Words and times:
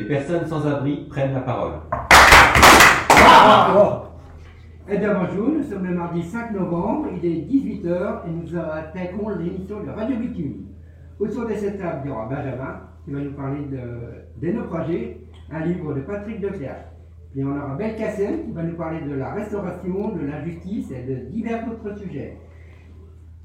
Les 0.00 0.06
personnes 0.06 0.46
sans 0.46 0.66
abri 0.66 1.04
prennent 1.10 1.34
la 1.34 1.40
parole. 1.40 1.72
Eh 4.88 4.96
bien 4.96 5.12
bonjour, 5.12 5.50
nous 5.50 5.62
sommes 5.62 5.84
le 5.84 5.94
mardi 5.94 6.22
5 6.22 6.52
novembre, 6.52 7.08
il 7.22 7.30
est 7.30 7.40
18h 7.42 8.20
et 8.26 8.30
nous 8.30 8.58
attaquons 8.58 9.28
l'émission 9.28 9.82
de 9.84 9.90
Radio 9.90 10.16
Bitume. 10.16 10.68
Autour 11.18 11.46
de 11.46 11.52
cette 11.52 11.78
table, 11.78 12.00
il 12.04 12.08
y 12.08 12.12
aura 12.12 12.24
Benjamin 12.24 12.80
qui 13.04 13.10
va 13.10 13.20
nous 13.20 13.32
parler 13.32 13.60
de, 13.70 14.40
des 14.40 14.54
naufragés, 14.54 15.26
un 15.52 15.66
livre 15.66 15.92
de 15.92 16.00
Patrick 16.00 16.40
Declerc. 16.40 16.86
Puis 17.32 17.44
on 17.44 17.50
aura 17.50 17.74
Belkacem 17.74 18.46
qui 18.46 18.52
va 18.52 18.62
nous 18.62 18.76
parler 18.76 19.02
de 19.02 19.14
la 19.14 19.34
restauration, 19.34 20.14
de 20.14 20.26
l'injustice 20.26 20.90
et 20.92 21.02
de 21.02 21.28
divers 21.30 21.66
autres 21.70 21.98
sujets. 21.98 22.38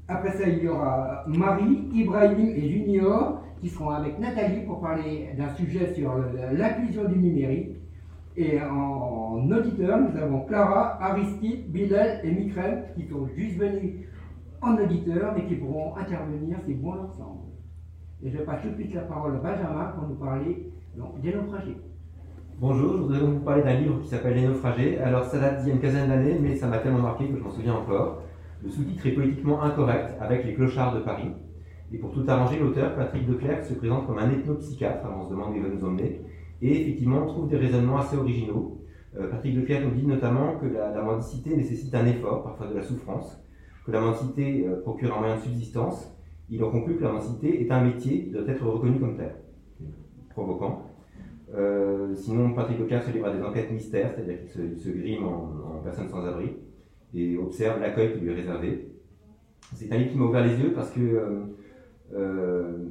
Après 0.08 0.32
ça, 0.32 0.48
il 0.48 0.64
y 0.64 0.68
aura 0.68 1.22
Marie, 1.26 1.86
Ibrahim 1.92 2.48
et 2.48 2.66
Junior 2.66 3.42
qui 3.60 3.68
seront 3.68 3.90
avec 3.90 4.18
Nathalie 4.18 4.64
pour 4.66 4.80
parler 4.80 5.30
d'un 5.36 5.48
sujet 5.54 5.94
sur 5.94 6.12
l'inclusion 6.52 7.04
du 7.04 7.18
numérique. 7.18 7.76
Et 8.36 8.60
en 8.60 9.50
auditeur, 9.50 9.98
nous 9.98 10.16
avons 10.18 10.40
Clara, 10.40 11.02
Aristide, 11.02 11.70
Bilal 11.72 12.20
et 12.22 12.30
Mikrem 12.30 12.82
qui 12.94 13.06
sont 13.08 13.26
juste 13.34 13.58
venus 13.58 14.06
en 14.60 14.76
auditeur 14.76 15.32
mais 15.34 15.46
qui 15.46 15.54
pourront 15.54 15.96
intervenir 15.96 16.58
si 16.66 16.74
bon 16.74 16.94
leur 16.94 17.14
semble. 17.16 17.40
Et 18.22 18.30
je 18.30 18.38
passe 18.38 18.62
tout 18.62 18.70
de 18.70 18.74
suite 18.74 18.94
la 18.94 19.02
parole 19.02 19.36
à 19.36 19.38
Benjamin 19.38 19.84
pour 19.96 20.08
nous 20.08 20.16
parler 20.16 20.70
donc, 20.96 21.20
des 21.20 21.34
naufragés. 21.34 21.76
Bonjour, 22.58 22.92
je 22.92 22.98
voudrais 23.02 23.20
vous 23.20 23.40
parler 23.40 23.62
d'un 23.62 23.74
livre 23.74 24.00
qui 24.00 24.08
s'appelle 24.08 24.34
Les 24.34 24.46
naufragés. 24.46 24.98
Alors 24.98 25.24
ça 25.24 25.38
date 25.38 25.60
d'il 25.60 25.68
y 25.68 25.70
a 25.70 25.74
une 25.74 25.80
quinzaine 25.80 26.08
d'années, 26.08 26.38
mais 26.40 26.56
ça 26.56 26.66
m'a 26.66 26.78
tellement 26.78 27.00
marqué 27.00 27.28
que 27.28 27.36
je 27.36 27.42
m'en 27.42 27.50
souviens 27.50 27.74
encore. 27.74 28.22
Le 28.62 28.70
sous-titre 28.70 29.06
est 29.06 29.12
politiquement 29.12 29.62
incorrect, 29.62 30.14
avec 30.20 30.44
les 30.44 30.54
clochards 30.54 30.94
de 30.94 31.00
Paris. 31.00 31.30
Et 31.92 31.98
pour 31.98 32.12
tout 32.12 32.24
arranger, 32.26 32.58
l'auteur, 32.58 32.94
Patrick 32.94 33.26
Declercq, 33.26 33.64
se 33.64 33.74
présente 33.74 34.06
comme 34.06 34.18
un 34.18 34.30
ethnopsychiatre, 34.30 35.04
alors 35.04 35.20
on 35.20 35.24
se 35.24 35.30
demande 35.30 35.52
où 35.52 35.56
il 35.56 35.62
va 35.62 35.68
nous 35.68 35.84
emmener. 35.84 36.20
Et 36.62 36.80
effectivement, 36.80 37.22
on 37.24 37.26
trouve 37.26 37.48
des 37.48 37.56
raisonnements 37.56 37.98
assez 37.98 38.16
originaux. 38.16 38.80
Euh, 39.16 39.28
Patrick 39.30 39.54
Declercq 39.54 39.84
nous 39.84 39.92
dit 39.92 40.06
notamment 40.06 40.56
que 40.56 40.66
la, 40.66 41.02
mendicité 41.02 41.56
nécessite 41.56 41.94
un 41.94 42.06
effort, 42.06 42.42
parfois 42.42 42.66
de 42.66 42.74
la 42.74 42.82
souffrance, 42.82 43.40
que 43.84 43.92
la 43.92 44.00
mendicité 44.00 44.66
euh, 44.66 44.80
procure 44.80 45.16
un 45.16 45.20
moyen 45.20 45.36
de 45.36 45.40
subsistance. 45.42 46.12
Il 46.50 46.62
en 46.64 46.70
conclut 46.70 46.96
que 46.96 47.04
la 47.04 47.12
mendicité 47.12 47.62
est 47.62 47.70
un 47.70 47.84
métier 47.84 48.24
qui 48.24 48.30
doit 48.30 48.46
être 48.46 48.64
reconnu 48.64 48.98
comme 48.98 49.16
tel. 49.16 49.34
Provoquant. 50.30 50.82
Euh, 51.54 52.14
sinon, 52.14 52.52
Patrick 52.52 52.78
Leclerc 52.80 53.04
se 53.04 53.12
livre 53.12 53.26
à 53.26 53.32
des 53.32 53.42
enquêtes 53.42 53.70
mystères, 53.70 54.12
c'est-à-dire 54.14 54.40
qu'il 54.40 54.48
se, 54.48 54.76
se 54.76 54.88
grime 54.90 55.24
en, 55.24 55.76
en 55.76 55.82
personne 55.82 56.08
sans 56.08 56.24
abri 56.24 56.56
et 57.14 57.36
observe 57.36 57.80
l'accueil 57.80 58.12
qui 58.12 58.20
lui 58.20 58.30
est 58.30 58.34
réservé. 58.34 58.88
C'est 59.74 59.90
un 59.92 59.96
livre 59.96 60.12
qui 60.12 60.18
m'a 60.18 60.26
ouvert 60.26 60.44
les 60.44 60.56
yeux 60.60 60.72
parce 60.72 60.90
que 60.90 61.00
euh, 61.00 61.40
il, 62.10 62.16
euh, 62.16 62.88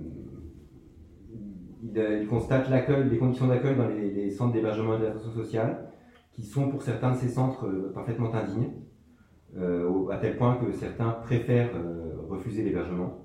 il 2.22 2.28
constate 2.28 2.70
l'accueil, 2.70 3.10
les 3.10 3.18
conditions 3.18 3.48
d'accueil 3.48 3.76
dans 3.76 3.88
les, 3.88 4.30
centres 4.30 4.54
d'hébergement 4.54 4.98
et 4.98 5.02
d'insertion 5.02 5.32
sociale, 5.32 5.90
qui 6.34 6.44
sont 6.44 6.70
pour 6.70 6.82
certains 6.82 7.12
de 7.12 7.18
ces 7.18 7.30
centres 7.30 7.68
euh, 7.68 7.92
parfaitement 7.94 8.34
indignes, 8.34 8.72
euh, 9.58 10.10
à 10.10 10.18
tel 10.18 10.38
point 10.38 10.58
que 10.58 10.72
certains 10.74 11.12
préfèrent 11.12 11.72
refuser 12.30 12.64
l'hébergement. 12.64 13.22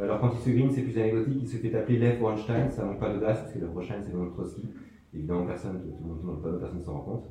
Alors 0.00 0.20
quand 0.20 0.30
il 0.32 0.38
se 0.38 0.50
grime, 0.50 0.70
c'est 0.70 0.82
plus 0.82 0.98
anecdotique, 0.98 1.42
il 1.42 1.48
se 1.48 1.58
fait 1.58 1.74
appeler 1.74 1.98
Lev 1.98 2.22
Weinstein, 2.22 2.70
ça 2.70 2.84
manque 2.84 2.98
pas 2.98 3.12
d'audace, 3.12 3.40
parce 3.40 3.52
que 3.52 3.58
Lev 3.58 3.74
Weinstein 3.74 4.02
c'est 4.02 4.12
le 4.12 4.30
Trotsky. 4.30 4.70
Évidemment, 5.12 5.44
personne, 5.44 5.82
tout 5.82 5.94
le 6.02 6.08
monde 6.08 6.72
ne 6.74 6.80
s'en 6.80 6.94
rend 6.94 7.00
compte. 7.00 7.24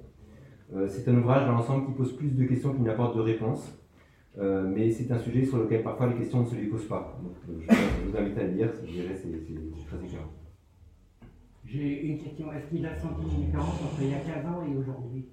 C'est 0.88 1.10
un 1.10 1.18
ouvrage 1.18 1.48
dans 1.48 1.54
l'ensemble 1.54 1.88
qui 1.88 1.94
pose 1.94 2.16
plus 2.16 2.30
de 2.30 2.46
questions 2.46 2.74
qu'il 2.74 2.84
n'apporte 2.84 3.18
de 3.18 3.22
réponses, 3.22 3.81
Euh, 4.40 4.64
mais 4.66 4.90
c'est 4.90 5.12
un 5.12 5.20
sujet 5.20 5.44
sur 5.44 5.58
lequel 5.58 5.84
parfois 5.84 6.08
les 6.08 6.16
questions 6.16 6.42
ne 6.42 6.46
se 6.46 6.56
lui 6.56 6.68
posent 6.68 6.88
pas. 6.88 7.20
Donc, 7.22 7.34
euh, 7.50 7.62
je, 7.62 7.76
je 7.76 8.10
vous 8.10 8.18
invite 8.18 8.38
à 8.38 8.44
le 8.44 8.52
lire, 8.52 8.70
je 8.86 8.92
dirais 8.92 9.16
c'est 9.16 9.30
très 9.88 10.06
éclairant. 10.06 10.32
J'ai 11.66 12.06
une 12.06 12.18
question, 12.18 12.52
est-ce 12.52 12.68
qu'il 12.68 12.86
a 12.86 12.98
senti 12.98 13.24
une 13.24 13.46
différence 13.46 13.82
entre 13.82 14.02
il 14.02 14.10
y 14.10 14.14
a 14.14 14.20
15 14.20 14.46
ans 14.46 14.64
et 14.64 14.76
aujourd'hui? 14.76 15.26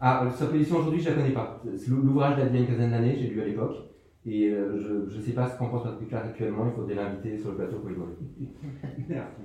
Ah, 0.00 0.24
euh, 0.24 0.30
sa 0.30 0.46
position 0.46 0.78
aujourd'hui, 0.78 1.00
je 1.00 1.10
la 1.10 1.14
connais 1.14 1.30
pas. 1.30 1.62
L'ouvrage 1.88 2.36
date 2.36 2.50
d'il 2.50 2.56
y 2.56 2.58
a 2.58 2.66
une 2.66 2.72
quinzaine 2.72 2.90
d'années, 2.90 3.16
j'ai 3.16 3.28
lu 3.28 3.40
à 3.40 3.44
l'époque, 3.44 3.76
et 4.26 4.48
euh, 4.50 5.06
je 5.08 5.16
ne 5.16 5.22
sais 5.22 5.32
pas 5.32 5.48
ce 5.48 5.58
qu'en 5.58 5.68
pense 5.68 5.84
Patrick 5.84 6.08
Clark 6.08 6.26
actuellement, 6.26 6.66
il 6.66 6.72
faudrait 6.72 6.94
l'inviter 6.94 7.38
sur 7.38 7.50
le 7.50 7.56
plateau 7.56 7.78
pour 7.78 7.88
lui 7.88 7.94
demander. 7.94 8.14
Merci. 9.08 9.42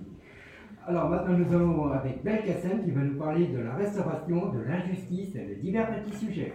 Alors 0.87 1.09
maintenant 1.09 1.37
nous 1.37 1.53
allons 1.53 1.91
avec 1.91 2.23
Belkacem 2.23 2.83
qui 2.85 2.91
va 2.91 3.01
nous 3.01 3.17
parler 3.17 3.47
de 3.47 3.59
la 3.59 3.75
restauration, 3.75 4.53
de 4.53 4.59
l'injustice 4.61 5.35
et 5.35 5.45
de 5.45 5.53
divers 5.55 6.03
petits 6.03 6.15
sujets. 6.25 6.53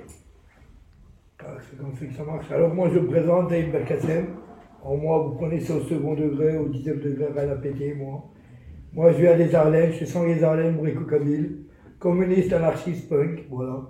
Ah, 1.45 1.57
C'est 1.59 1.77
comme 1.77 1.93
ça 1.95 2.07
que 2.07 2.15
ça 2.15 2.25
marche. 2.25 2.51
Alors 2.53 2.73
moi 2.75 2.89
je 2.93 3.01
présente 3.01 3.51
Dave 3.51 3.71
Belkacem. 3.73 4.27
En 4.83 4.97
moi 4.97 5.19
vous 5.19 5.35
connaissez 5.39 5.73
au 5.73 5.81
second 5.81 6.15
degré, 6.15 6.57
au 6.57 6.69
dixième 6.69 7.01
degré, 7.01 7.27
rien 7.35 7.51
à 7.51 7.57
péter 7.57 7.95
moi. 7.95 8.25
Moi 8.93 9.13
je 9.13 9.19
viens 9.19 9.37
des 9.37 9.55
Ardennes, 9.55 9.91
je 9.91 9.97
suis 9.97 10.07
sans 10.07 10.25
les 10.25 10.43
Ardennes, 10.45 10.77
Brico 10.77 11.05
Kabyle, 11.05 11.65
communiste, 11.99 12.53
anarchiste, 12.53 13.09
punk, 13.09 13.45
voilà. 13.51 13.81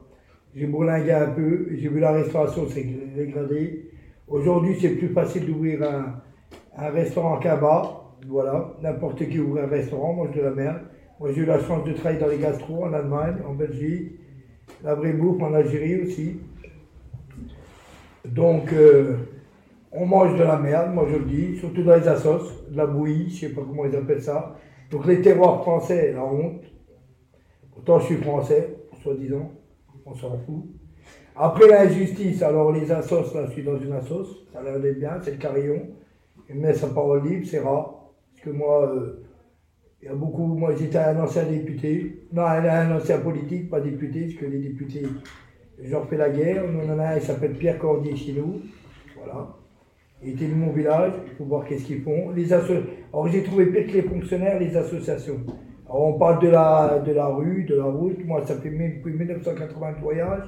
J'ai 0.54 0.66
bourlingué 0.66 1.12
un 1.12 1.28
peu, 1.28 1.68
j'ai 1.72 1.88
vu 1.88 2.00
la 2.00 2.12
restauration 2.12 2.68
s'est 2.68 2.86
dégradée. 3.16 3.90
Aujourd'hui 4.28 4.76
c'est 4.80 4.90
plus 4.96 5.08
facile 5.08 5.46
d'ouvrir 5.46 5.82
un, 5.82 6.22
un 6.76 6.90
restaurant 6.90 7.38
qu'un 7.38 7.56
bar, 7.56 8.16
voilà. 8.26 8.74
N'importe 8.82 9.28
qui 9.28 9.38
ouvre 9.40 9.60
un 9.62 9.66
restaurant, 9.66 10.14
mange 10.14 10.34
de 10.34 10.40
la 10.40 10.50
merde. 10.52 10.80
Moi 11.20 11.32
j'ai 11.32 11.42
eu 11.42 11.46
la 11.46 11.58
chance 11.58 11.84
de 11.84 11.92
travailler 11.92 12.20
dans 12.20 12.28
les 12.28 12.38
gastro 12.38 12.84
en 12.84 12.92
Allemagne, 12.94 13.36
en 13.46 13.54
Belgique, 13.54 14.12
la 14.82 14.94
bouffe 14.94 15.42
en 15.42 15.52
Algérie 15.52 16.02
aussi. 16.02 16.40
Donc, 18.24 18.72
euh, 18.72 19.16
on 19.92 20.06
mange 20.06 20.38
de 20.38 20.42
la 20.42 20.56
merde, 20.56 20.94
moi 20.94 21.06
je 21.10 21.16
le 21.16 21.24
dis, 21.24 21.56
surtout 21.58 21.82
dans 21.82 21.96
les 21.96 22.08
assos, 22.08 22.50
de 22.70 22.76
la 22.76 22.86
bouillie, 22.86 23.28
je 23.28 23.46
sais 23.46 23.52
pas 23.52 23.60
comment 23.60 23.84
ils 23.84 23.94
appellent 23.94 24.22
ça. 24.22 24.56
Donc 24.90 25.06
les 25.06 25.20
terroirs 25.20 25.62
français, 25.62 26.12
la 26.12 26.24
honte. 26.24 26.62
Pourtant 27.74 27.98
je 28.00 28.06
suis 28.06 28.16
français, 28.16 28.76
soi-disant, 29.02 29.50
on 30.06 30.14
s'en 30.14 30.38
fout. 30.38 30.64
Après 31.36 31.68
l'injustice, 31.68 32.42
alors 32.42 32.72
les 32.72 32.90
assos, 32.90 33.34
là 33.34 33.46
je 33.46 33.52
suis 33.52 33.62
dans 33.62 33.78
une 33.78 33.92
assos, 33.92 34.46
ça 34.52 34.62
l'air 34.62 34.80
d'être 34.80 34.98
bien, 34.98 35.18
c'est 35.22 35.32
le 35.32 35.36
carillon. 35.38 35.88
Il 36.48 36.56
met 36.56 36.74
sa 36.74 36.88
parole 36.88 37.26
libre, 37.26 37.46
c'est 37.46 37.60
rare. 37.60 38.12
Parce 38.32 38.44
que 38.44 38.50
moi, 38.50 38.86
euh, 38.94 39.24
il 40.02 40.06
y 40.06 40.08
a 40.08 40.14
beaucoup, 40.14 40.46
moi 40.46 40.74
j'étais 40.74 40.98
un 40.98 41.18
ancien 41.20 41.44
député, 41.44 42.26
non 42.32 42.42
un 42.42 42.96
ancien 42.96 43.18
politique, 43.18 43.70
pas 43.70 43.80
député, 43.80 44.24
parce 44.24 44.34
que 44.34 44.46
les 44.46 44.58
députés, 44.58 45.06
j'en 45.84 46.04
fais 46.04 46.16
la 46.16 46.30
guerre. 46.30 46.64
On 46.66 46.90
en 46.92 46.98
a 46.98 47.08
un, 47.08 47.16
il 47.16 47.22
s'appelle 47.22 47.52
Pierre 47.52 47.78
Cordier 47.78 48.16
chez 48.16 48.32
nous. 48.32 48.60
Voilà. 49.16 49.48
Il 50.24 50.34
était 50.34 50.46
de 50.46 50.54
mon 50.54 50.70
village, 50.70 51.12
il 51.26 51.32
faut 51.34 51.44
voir 51.44 51.64
qu'est-ce 51.64 51.84
qu'ils 51.84 52.02
font. 52.02 52.30
Les. 52.30 52.52
Alors 52.52 53.28
j'ai 53.28 53.42
trouvé 53.42 53.66
pire 53.66 53.86
que 53.86 53.92
les 53.92 54.02
fonctionnaires, 54.02 54.60
les 54.60 54.76
associations. 54.76 55.40
Alors 55.86 56.14
on 56.14 56.18
parle 56.18 56.40
de 56.40 56.48
la, 56.48 57.00
de 57.04 57.12
la 57.12 57.26
rue, 57.26 57.64
de 57.64 57.74
la 57.74 57.84
route. 57.84 58.24
Moi, 58.24 58.40
ça 58.46 58.54
fait 58.54 58.70
depuis 58.70 59.12
1980 59.12 59.92
de 59.92 59.98
voyage. 59.98 60.44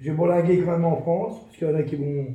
J'ai 0.00 0.12
bolingué 0.12 0.62
quand 0.62 0.70
même 0.72 0.84
en 0.84 0.96
France, 0.96 1.44
parce 1.44 1.56
qu'il 1.58 1.68
y 1.68 1.70
en 1.70 1.74
a 1.74 1.82
qui 1.82 1.96
vont, 1.96 2.26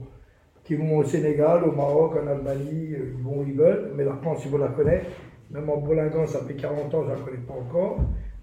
qui 0.63 0.75
vont 0.75 0.97
au 0.97 1.03
Sénégal, 1.03 1.63
au 1.63 1.71
Maroc, 1.71 2.13
en 2.21 2.27
Allemagne, 2.27 2.93
euh, 2.93 3.13
ils 3.17 3.23
vont 3.23 3.39
où 3.39 3.45
ils 3.47 3.55
veulent. 3.55 3.93
Mais 3.95 4.03
la 4.03 4.13
France, 4.17 4.41
il 4.45 4.51
faut 4.51 4.57
la 4.59 4.67
connaître. 4.67 5.05
Même 5.49 5.67
en 5.69 5.77
bolinguant, 5.77 6.27
ça 6.27 6.41
fait 6.41 6.55
40 6.55 6.93
ans, 6.93 7.03
je 7.03 7.11
ne 7.11 7.15
la 7.15 7.21
connais 7.21 7.37
pas 7.37 7.53
encore. 7.53 7.97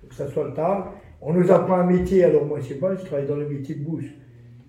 Que 0.09 0.15
ça 0.15 0.27
soit 0.29 0.49
le 0.49 0.55
tard. 0.55 0.95
On 1.25 1.33
nous 1.33 1.53
apprend 1.53 1.75
un 1.75 1.87
métier, 1.87 2.25
alors 2.25 2.45
moi, 2.45 2.59
je 2.59 2.67
sais 2.67 2.79
pas, 2.79 2.97
je 2.97 3.05
travaille 3.05 3.29
dans 3.29 3.37
le 3.37 3.49
métier 3.49 3.77
de 3.77 3.85
bouche. 3.85 4.13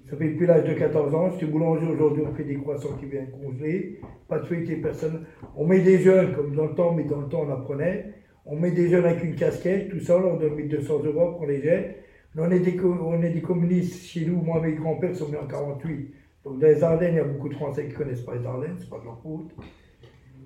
Ça 0.08 0.16
fait 0.16 0.30
depuis 0.30 0.46
l'âge 0.46 0.66
de 0.66 0.74
14 0.75 1.16
ans, 1.16 1.31
je 1.31 1.38
suis 1.38 1.47
boulanger 1.47 1.88
aujourd'hui, 1.88 2.24
on 2.30 2.36
fait 2.36 2.44
des 2.44 2.58
croissants 2.58 2.96
qui 3.00 3.08
viennent 3.08 3.31
congeler, 3.31 4.00
pas 4.28 4.38
de 4.38 4.46
feuilleté, 4.46 4.75
personne. 4.75 5.25
On 5.58 5.66
met 5.66 5.80
des 5.80 5.97
jeunes, 5.97 6.36
comme 6.36 6.56
dans 6.56 6.68
le 6.68 6.75
temps, 6.75 6.94
mais 6.94 7.06
dans 7.06 7.22
le 7.22 7.28
temps 7.28 7.46
on 7.47 7.52
apprenait, 7.52 8.13
on 8.46 8.56
met 8.56 8.69
des 8.69 8.88
jeunes 8.88 9.06
avec 9.06 9.24
une 9.24 9.34
casquette, 9.34 9.90
tout 9.90 10.00
ça, 10.00 10.16
on 10.18 10.22
leur 10.22 10.38
donne 10.38 10.53
1200 10.53 11.02
euros 11.06 11.31
pour 11.31 11.47
les 11.47 11.59
jette. 11.59 12.03
On 12.38 12.52
est, 12.52 12.59
des, 12.59 12.80
on 12.80 13.42
communistes 13.42 14.06
chez 14.06 14.25
nous, 14.25 14.36
moi 14.36 14.62
mes 14.62 14.74
grands-pères 14.74 15.16
sont 15.16 15.30
nés 15.30 15.38
en 15.38 15.47
48. 15.47 16.13
Donc 16.46 16.59
dans 16.59 16.68
les 16.68 16.84
Ardennes, 16.84 17.13
il 17.13 17.18
y 17.18 17.19
a 17.19 17.24
beaucoup 17.24 17.50
de 17.50 17.56
Français 17.56 17.86
qui 17.86 17.94
ne 17.94 17.97
connaissent 17.97 18.22
pas 18.22 18.36
les 18.36 18.46
Ardennes, 18.46 18.75
c'est 18.78 18.90
pas 18.90 19.00
de 19.00 19.06
leur 19.06 19.19
faute. 19.24 19.50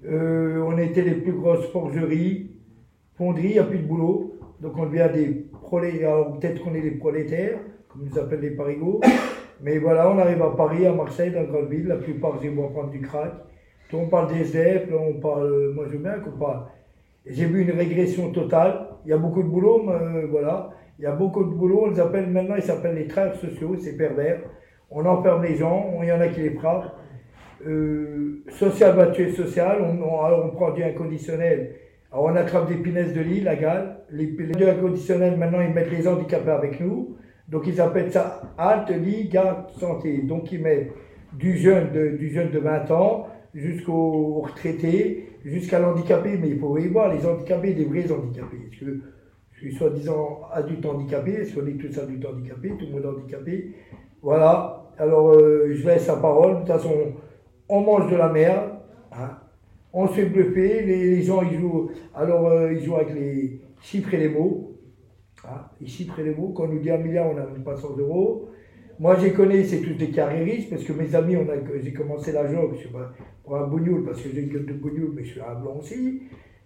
Euh, 0.05 0.63
on 0.65 0.77
était 0.77 1.01
les 1.01 1.15
plus 1.15 1.33
grosses 1.33 1.65
forgeries, 1.71 2.51
fonderies, 3.17 3.47
il 3.47 3.53
n'y 3.53 3.59
a 3.59 3.65
plus 3.65 3.79
de 3.79 3.87
boulot. 3.87 4.35
Donc 4.61 4.77
on 4.77 4.85
devient 4.85 5.09
des 5.13 5.46
prolétaires, 5.67 6.09
alors 6.09 6.39
peut-être 6.39 6.63
qu'on 6.63 6.73
est 6.73 6.81
des 6.81 6.91
prolétaires, 6.91 7.59
comme 7.89 8.01
ils 8.03 8.09
nous 8.09 8.19
appellent 8.19 8.41
les 8.41 8.51
parigots. 8.51 9.01
Mais 9.61 9.77
voilà, 9.77 10.09
on 10.09 10.17
arrive 10.17 10.41
à 10.41 10.55
Paris, 10.55 10.85
à 10.85 10.93
Marseille, 10.93 11.31
dans 11.31 11.41
la 11.41 11.45
grande 11.45 11.73
la 11.85 11.97
plupart 11.97 12.39
ils 12.43 12.51
vont 12.51 12.69
prendre 12.69 12.89
du 12.89 13.01
crack. 13.01 13.33
On 13.93 14.07
parle 14.07 14.33
des 14.33 14.53
là 14.53 14.97
on 14.99 15.19
parle, 15.19 15.45
euh, 15.45 15.73
moi 15.73 15.85
je 15.87 15.93
veux 15.93 16.03
bien 16.03 16.19
qu'on 16.19 16.37
parle. 16.37 16.63
J'ai 17.25 17.45
vu 17.45 17.61
une 17.61 17.71
régression 17.71 18.31
totale, 18.31 18.87
il 19.05 19.11
y 19.11 19.13
a 19.13 19.17
beaucoup 19.17 19.43
de 19.43 19.47
boulot, 19.47 19.83
mais, 19.85 19.93
euh, 19.93 20.27
voilà. 20.29 20.71
Il 20.99 21.03
y 21.03 21.05
a 21.05 21.11
beaucoup 21.11 21.43
de 21.43 21.49
boulot, 21.49 21.83
on 21.85 21.89
les 21.91 21.99
appelle 21.99 22.27
maintenant, 22.27 22.55
ils 22.55 22.63
s'appellent 22.63 22.95
les 22.95 23.07
travailleurs 23.07 23.37
sociaux, 23.37 23.75
c'est 23.79 23.95
pervers. 23.95 24.41
On 24.89 25.05
enferme 25.05 25.43
les 25.43 25.55
gens, 25.55 25.99
il 26.01 26.07
y 26.07 26.11
en 26.11 26.21
a 26.21 26.27
qui 26.27 26.41
les 26.41 26.51
frappent. 26.51 26.95
Euh, 27.65 28.43
social 28.49 28.95
va 28.95 29.07
tuer 29.07 29.31
social, 29.31 29.77
on, 29.81 30.03
on 30.03 30.49
prend 30.51 30.71
du 30.71 30.83
inconditionnel. 30.83 31.75
Alors 32.11 32.25
on 32.25 32.35
attrape 32.35 32.69
des 32.69 32.75
punaises 32.75 33.13
de 33.13 33.21
lit, 33.21 33.41
la 33.41 33.55
gale. 33.55 33.97
Les, 34.11 34.27
deux 34.27 34.69
inconditionnels, 34.69 35.37
maintenant 35.37 35.61
ils 35.61 35.73
mettent 35.73 35.91
les 35.91 36.07
handicapés 36.07 36.51
avec 36.51 36.79
nous. 36.79 37.17
Donc 37.49 37.67
ils 37.67 37.79
appellent 37.81 38.11
ça 38.11 38.41
halte, 38.57 38.89
lit, 38.89 39.27
garde, 39.27 39.69
santé. 39.71 40.21
Donc 40.23 40.51
ils 40.51 40.61
mettent 40.61 40.91
du 41.33 41.57
jeune 41.57 41.91
de, 41.91 42.17
du 42.17 42.29
jeune 42.29 42.51
de 42.51 42.59
20 42.59 42.91
ans 42.91 43.27
jusqu'au 43.53 44.41
retraité, 44.41 45.29
jusqu'à 45.43 45.79
l'handicapé, 45.79 46.37
mais 46.37 46.49
il 46.49 46.59
faut 46.59 46.77
y 46.77 46.87
voir 46.87 47.13
les 47.13 47.25
handicapés, 47.25 47.73
les 47.73 47.85
vrais 47.85 48.11
handicapés. 48.11 48.57
Parce 48.69 48.79
que 48.79 49.01
je 49.53 49.59
suis 49.59 49.75
soi-disant 49.75 50.41
adulte 50.53 50.85
handicapé, 50.85 51.31
est-ce 51.31 51.55
qu'on 51.55 51.65
est 51.65 51.77
tous 51.77 51.97
adultes 51.99 52.25
handicapés, 52.25 52.73
tout 52.77 52.85
le 52.85 52.91
monde 52.91 53.15
handicapé? 53.17 53.73
Voilà, 54.21 54.91
alors 54.97 55.33
euh, 55.33 55.73
je 55.73 55.85
laisse 55.85 56.07
la 56.07 56.17
parole. 56.17 56.55
De 56.55 56.59
toute 56.59 56.67
façon, 56.67 57.13
on 57.69 57.81
mange 57.81 58.11
de 58.11 58.15
la 58.15 58.29
merde, 58.29 58.71
hein. 59.11 59.37
On 59.99 60.07
se 60.07 60.13
fait 60.13 60.25
bluffer, 60.25 60.83
les, 60.83 61.23
gens 61.23 61.41
ils 61.41 61.59
jouent, 61.59 61.89
alors 62.13 62.47
euh, 62.47 62.71
ils 62.71 62.85
jouent 62.85 62.97
avec 62.97 63.15
les 63.15 63.59
chiffres 63.81 64.13
et 64.13 64.17
les 64.17 64.29
mots. 64.29 64.77
Hein. 65.43 65.61
Les 65.81 65.87
chiffres 65.87 66.19
et 66.19 66.23
les 66.23 66.35
mots, 66.35 66.49
quand 66.49 66.65
on 66.65 66.67
nous 66.67 66.79
dit 66.79 66.91
un 66.91 66.99
milliard, 66.99 67.31
on 67.31 67.33
n'a 67.33 67.47
même 67.47 67.63
pas 67.63 67.75
100 67.75 67.97
euros. 67.97 68.47
Moi, 68.99 69.17
j'ai 69.19 69.31
connais, 69.31 69.63
c'est 69.63 69.81
tous 69.81 69.95
des 69.95 70.11
carriéristes, 70.11 70.69
parce 70.69 70.83
que 70.83 70.93
mes 70.93 71.15
amis, 71.15 71.35
j'ai 71.81 71.93
commencé 71.93 72.31
la 72.31 72.51
jogue 72.51 72.75
pour 73.43 73.57
un 73.57 73.65
bougnoul, 73.65 74.05
parce 74.05 74.21
que 74.21 74.29
j'ai 74.31 74.41
une 74.41 74.49
gueule 74.49 74.67
de 74.67 74.73
bougnoul, 74.73 75.13
mais 75.15 75.23
je 75.23 75.31
suis 75.31 75.41
un 75.41 75.55
blanc 75.55 75.77
aussi. 75.79 76.21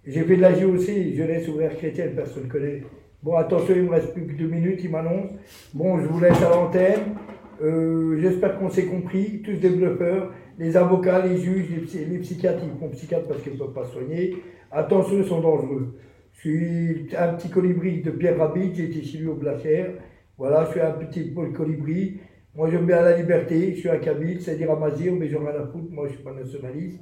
J'ai 0.05 0.23
fait 0.23 0.35
de 0.35 0.41
la 0.41 0.51
aussi, 0.67 1.15
jeunesse 1.15 1.47
ouverte 1.47 1.77
chrétienne, 1.77 2.11
personne 2.13 2.43
ne 2.43 2.49
connaît. 2.49 2.83
Bon, 3.23 3.35
attention, 3.37 3.75
il 3.77 3.83
me 3.83 3.91
reste 3.91 4.13
plus 4.13 4.27
que 4.27 4.33
deux 4.33 4.47
minutes, 4.47 4.81
il 4.83 4.91
m'annonce. 4.91 5.31
Bon, 5.73 5.99
je 5.99 6.07
vous 6.07 6.19
laisse 6.19 6.41
à 6.41 6.49
l'antenne. 6.49 7.15
Euh, 7.61 8.17
j'espère 8.19 8.59
qu'on 8.59 8.69
s'est 8.69 8.87
compris, 8.87 9.41
tous 9.41 9.53
des 9.53 9.69
bluffeurs, 9.69 10.33
les 10.61 10.77
avocats, 10.77 11.25
les 11.25 11.37
juges, 11.37 11.69
les, 11.71 12.19
psychiatres, 12.19 12.61
ils 12.63 12.79
font 12.79 12.89
psychiatre 12.89 13.27
parce 13.27 13.41
qu'ils 13.41 13.53
ne 13.53 13.57
peuvent 13.57 13.73
pas 13.73 13.85
soigner. 13.85 14.35
Attention, 14.71 15.17
ils 15.17 15.25
sont 15.25 15.41
dangereux. 15.41 15.97
Je 16.33 16.39
suis 16.39 17.07
un 17.17 17.33
petit 17.33 17.49
colibri 17.49 18.01
de 18.01 18.11
Pierre 18.11 18.37
Rabid, 18.37 18.75
j'ai 18.75 18.85
été 18.85 19.01
chez 19.01 19.17
lui 19.17 19.27
au 19.27 19.33
Blachère. 19.33 19.89
Voilà, 20.37 20.65
je 20.65 20.71
suis 20.71 20.79
un 20.79 20.91
petit 20.91 21.33
colibri. 21.33 22.19
Moi, 22.53 22.69
j'aime 22.69 22.85
bien 22.85 23.01
la 23.01 23.17
liberté, 23.17 23.73
je 23.73 23.79
suis 23.79 23.89
un 23.89 23.97
Kabyle, 23.97 24.39
c'est-à-dire 24.39 24.69
Amazir, 24.71 25.13
mais 25.13 25.29
j'en 25.29 25.41
ai 25.41 25.51
rien 25.51 25.61
à 25.61 25.67
foutre, 25.67 25.89
moi 25.89 26.05
je 26.05 26.11
ne 26.11 26.15
suis 26.17 26.23
pas 26.23 26.33
nationaliste. 26.33 26.99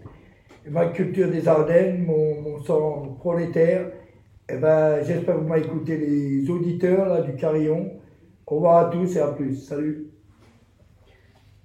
ma 0.70 0.86
culture 0.88 1.30
des 1.30 1.46
Ardennes, 1.48 2.06
mon, 2.06 2.60
sang 2.60 3.18
prolétaire, 3.20 3.92
eh 4.48 4.56
ben, 4.56 5.04
j'espère 5.04 5.36
que 5.36 5.42
vous 5.42 5.48
m'avez 5.48 5.66
écouté 5.66 5.98
les 5.98 6.50
auditeurs 6.50 7.10
là, 7.10 7.22
du 7.22 7.36
Carillon. 7.36 7.92
Au 8.48 8.56
revoir 8.56 8.88
à 8.88 8.90
tous 8.90 9.18
et 9.18 9.20
à 9.20 9.28
plus. 9.28 9.56
Salut. 9.56 10.19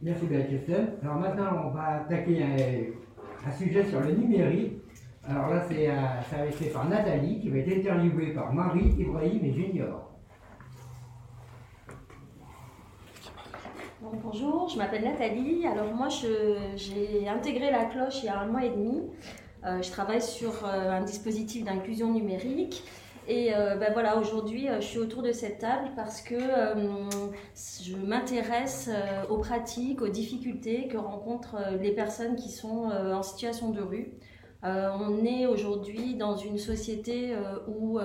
Merci 0.04 0.26
Christelle. 0.26 0.98
Alors 1.02 1.16
maintenant, 1.16 1.64
on 1.64 1.70
va 1.70 2.02
attaquer 2.02 2.42
un, 2.42 3.50
sujet 3.52 3.84
sur 3.84 4.00
le 4.00 4.12
numérique. 4.12 4.74
Alors 5.26 5.48
là, 5.48 5.64
c'est, 5.66 5.88
euh, 5.88 5.94
ça 6.30 6.36
va 6.36 6.44
être 6.44 6.54
fait 6.56 6.68
par 6.68 6.86
Nathalie, 6.86 7.40
qui 7.40 7.48
va 7.48 7.56
être 7.56 7.78
interviewée 7.78 8.34
par 8.34 8.52
Marie, 8.52 8.94
Ibrahim 8.98 9.42
et 9.42 9.52
Junior. 9.52 10.10
bonjour, 14.22 14.68
je 14.68 14.76
m'appelle 14.76 15.04
Nathalie. 15.04 15.66
Alors 15.66 15.94
moi, 15.94 16.08
j'ai 16.10 17.26
intégré 17.26 17.70
la 17.70 17.86
cloche 17.86 18.22
il 18.22 18.26
y 18.26 18.28
a 18.28 18.40
un 18.40 18.46
mois 18.46 18.66
et 18.66 18.70
demi. 18.70 19.00
Euh, 19.64 19.80
je 19.80 19.90
travaille 19.90 20.20
sur 20.20 20.66
euh, 20.66 20.98
un 20.98 21.02
dispositif 21.02 21.64
d'inclusion 21.64 22.12
numérique 22.12 22.84
et 23.28 23.50
ben 23.50 23.92
voilà, 23.92 24.18
aujourd'hui, 24.18 24.68
euh, 24.68 24.80
je 24.80 24.86
suis 24.86 24.98
autour 24.98 25.22
de 25.22 25.32
cette 25.32 25.58
table 25.58 25.90
parce 25.96 26.20
que 26.20 26.34
euh, 26.34 27.08
je 27.82 27.96
m'intéresse 27.96 28.90
aux 29.30 29.38
pratiques, 29.38 30.02
aux 30.02 30.08
difficultés 30.08 30.88
que 30.88 30.96
rencontrent 30.96 31.56
les 31.80 31.92
personnes 31.92 32.36
qui 32.36 32.50
sont 32.50 32.90
en 32.90 33.22
situation 33.22 33.70
de 33.70 33.80
rue. 33.80 34.12
on 34.62 35.24
est 35.24 35.46
aujourd'hui 35.46 36.14
dans 36.14 36.36
une 36.36 36.58
société 36.58 37.34
où 37.68 37.98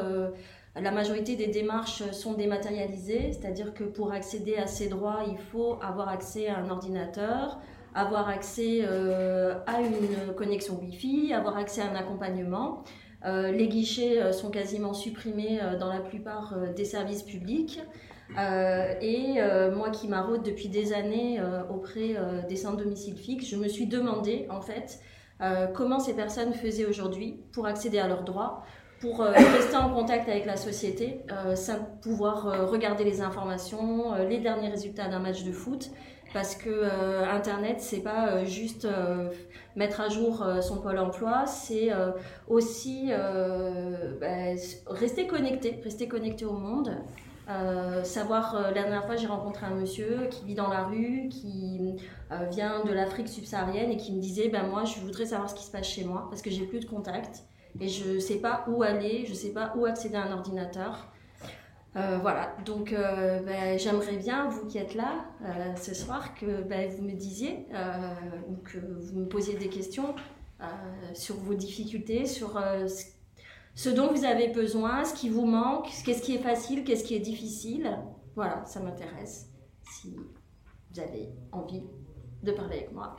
la 0.75 0.91
majorité 0.91 1.35
des 1.35 1.47
démarches 1.47 2.03
sont 2.11 2.33
dématérialisées, 2.33 3.33
c'est-à-dire 3.33 3.73
que 3.73 3.83
pour 3.83 4.11
accéder 4.11 4.55
à 4.55 4.67
ces 4.67 4.87
droits, 4.87 5.23
il 5.27 5.37
faut 5.37 5.77
avoir 5.81 6.09
accès 6.09 6.47
à 6.47 6.57
un 6.57 6.69
ordinateur, 6.69 7.59
avoir 7.95 8.29
accès 8.29 8.85
à 8.85 9.81
une 9.81 10.33
connexion 10.35 10.79
Wi-Fi, 10.79 11.33
avoir 11.33 11.57
accès 11.57 11.81
à 11.81 11.89
un 11.89 11.95
accompagnement. 11.95 12.83
Euh, 13.25 13.51
les 13.51 13.67
guichets 13.67 14.21
euh, 14.21 14.31
sont 14.31 14.49
quasiment 14.49 14.93
supprimés 14.93 15.59
euh, 15.61 15.77
dans 15.77 15.91
la 15.91 15.99
plupart 15.99 16.55
des 16.75 16.85
services 16.85 17.23
publics. 17.23 17.81
et 19.01 19.39
moi 19.73 19.89
qui 19.89 20.07
maraude 20.07 20.43
depuis 20.43 20.69
des 20.69 20.93
années 20.93 21.41
auprès 21.69 22.15
des 22.47 22.55
centres 22.55 22.77
domicile 22.77 23.17
fixe, 23.17 23.47
je 23.47 23.55
me 23.55 23.67
suis 23.67 23.87
demandé 23.87 24.45
en 24.51 24.61
fait 24.61 24.99
comment 25.73 25.99
ces 25.99 26.13
personnes 26.13 26.53
faisaient 26.53 26.85
aujourd'hui 26.85 27.39
pour 27.51 27.65
accéder 27.65 27.97
à 27.97 28.07
leurs 28.07 28.23
droits, 28.23 28.63
pour 29.01 29.21
rester 29.55 29.77
en 29.77 29.89
contact 29.89 30.29
avec 30.29 30.45
la 30.45 30.57
société, 30.57 31.21
pouvoir 32.03 32.69
regarder 32.69 33.03
les 33.03 33.21
informations, 33.21 34.13
les 34.29 34.37
derniers 34.37 34.69
résultats 34.69 35.07
d'un 35.07 35.19
match 35.19 35.43
de 35.43 35.51
foot, 35.51 35.89
parce 36.33 36.55
que 36.55 36.69
euh, 36.69 37.29
Internet, 37.29 37.77
c'est 37.79 38.01
pas 38.01 38.29
euh, 38.29 38.45
juste 38.45 38.85
euh, 38.85 39.29
mettre 39.75 40.01
à 40.01 40.09
jour 40.09 40.45
son 40.61 40.77
pôle 40.77 40.99
emploi, 40.99 41.45
c'est 41.45 41.89
aussi 42.47 43.11
bah, 44.19 44.27
rester 44.87 45.27
connecté, 45.27 45.79
rester 45.83 46.07
connecté 46.07 46.45
au 46.45 46.53
monde. 46.53 46.91
savoir, 48.03 48.61
la 48.61 48.71
dernière 48.73 49.05
fois 49.05 49.15
j'ai 49.15 49.27
rencontré 49.27 49.65
un 49.65 49.75
monsieur 49.75 50.27
qui 50.29 50.45
vit 50.45 50.55
dans 50.55 50.67
la 50.67 50.83
rue, 50.83 51.29
qui 51.29 51.95
vient 52.51 52.83
de 52.83 52.91
l'Afrique 52.91 53.29
subsaharienne 53.29 53.91
et 53.91 53.97
qui 53.97 54.11
me 54.11 54.19
disait 54.19 54.49
ben 54.49 54.63
moi 54.63 54.83
je 54.83 54.99
voudrais 54.99 55.27
savoir 55.27 55.49
ce 55.49 55.55
qui 55.55 55.63
se 55.63 55.71
passe 55.71 55.87
chez 55.87 56.03
moi 56.03 56.27
parce 56.29 56.41
que 56.41 56.49
j'ai 56.49 56.65
plus 56.65 56.81
de 56.81 56.85
contact 56.85 57.43
et 57.79 57.87
je 57.87 58.19
sais 58.19 58.39
pas 58.39 58.65
où 58.67 58.83
aller, 58.83 59.25
je 59.25 59.33
sais 59.33 59.53
pas 59.53 59.73
où 59.77 59.85
accéder 59.85 60.15
à 60.15 60.23
un 60.23 60.33
ordinateur. 60.33 61.07
Euh, 61.95 62.19
voilà, 62.21 62.55
donc 62.65 62.93
euh, 62.93 63.41
ben, 63.41 63.79
j'aimerais 63.79 64.17
bien, 64.17 64.47
vous 64.47 64.67
qui 64.67 64.77
êtes 64.77 64.93
là 64.93 65.25
euh, 65.43 65.75
ce 65.75 65.95
soir, 65.95 66.35
que 66.35 66.61
ben, 66.61 66.89
vous 66.91 67.03
me 67.03 67.13
disiez, 67.13 67.65
que 68.63 68.77
vous 68.77 69.19
me 69.19 69.27
posiez 69.27 69.55
des 69.55 69.69
questions 69.69 70.15
sur 71.13 71.35
vos 71.35 71.55
difficultés, 71.55 72.25
sur 72.25 72.61
ce 73.73 73.89
dont 73.89 74.11
vous 74.11 74.25
avez 74.25 74.49
besoin, 74.49 75.03
ce 75.03 75.13
qui 75.13 75.29
vous 75.29 75.45
manque, 75.45 75.87
qu'est-ce 76.05 76.21
qui 76.21 76.35
est 76.35 76.43
facile, 76.43 76.83
qu'est-ce 76.83 77.03
qui 77.03 77.15
est 77.15 77.21
difficile. 77.21 77.97
Voilà, 78.35 78.63
ça 78.65 78.79
m'intéresse 78.81 79.49
si 79.83 80.15
vous 80.15 80.99
avez 80.99 81.29
envie 81.51 81.83
de 82.43 82.51
parler 82.51 82.77
avec 82.77 82.93
moi. 82.93 83.15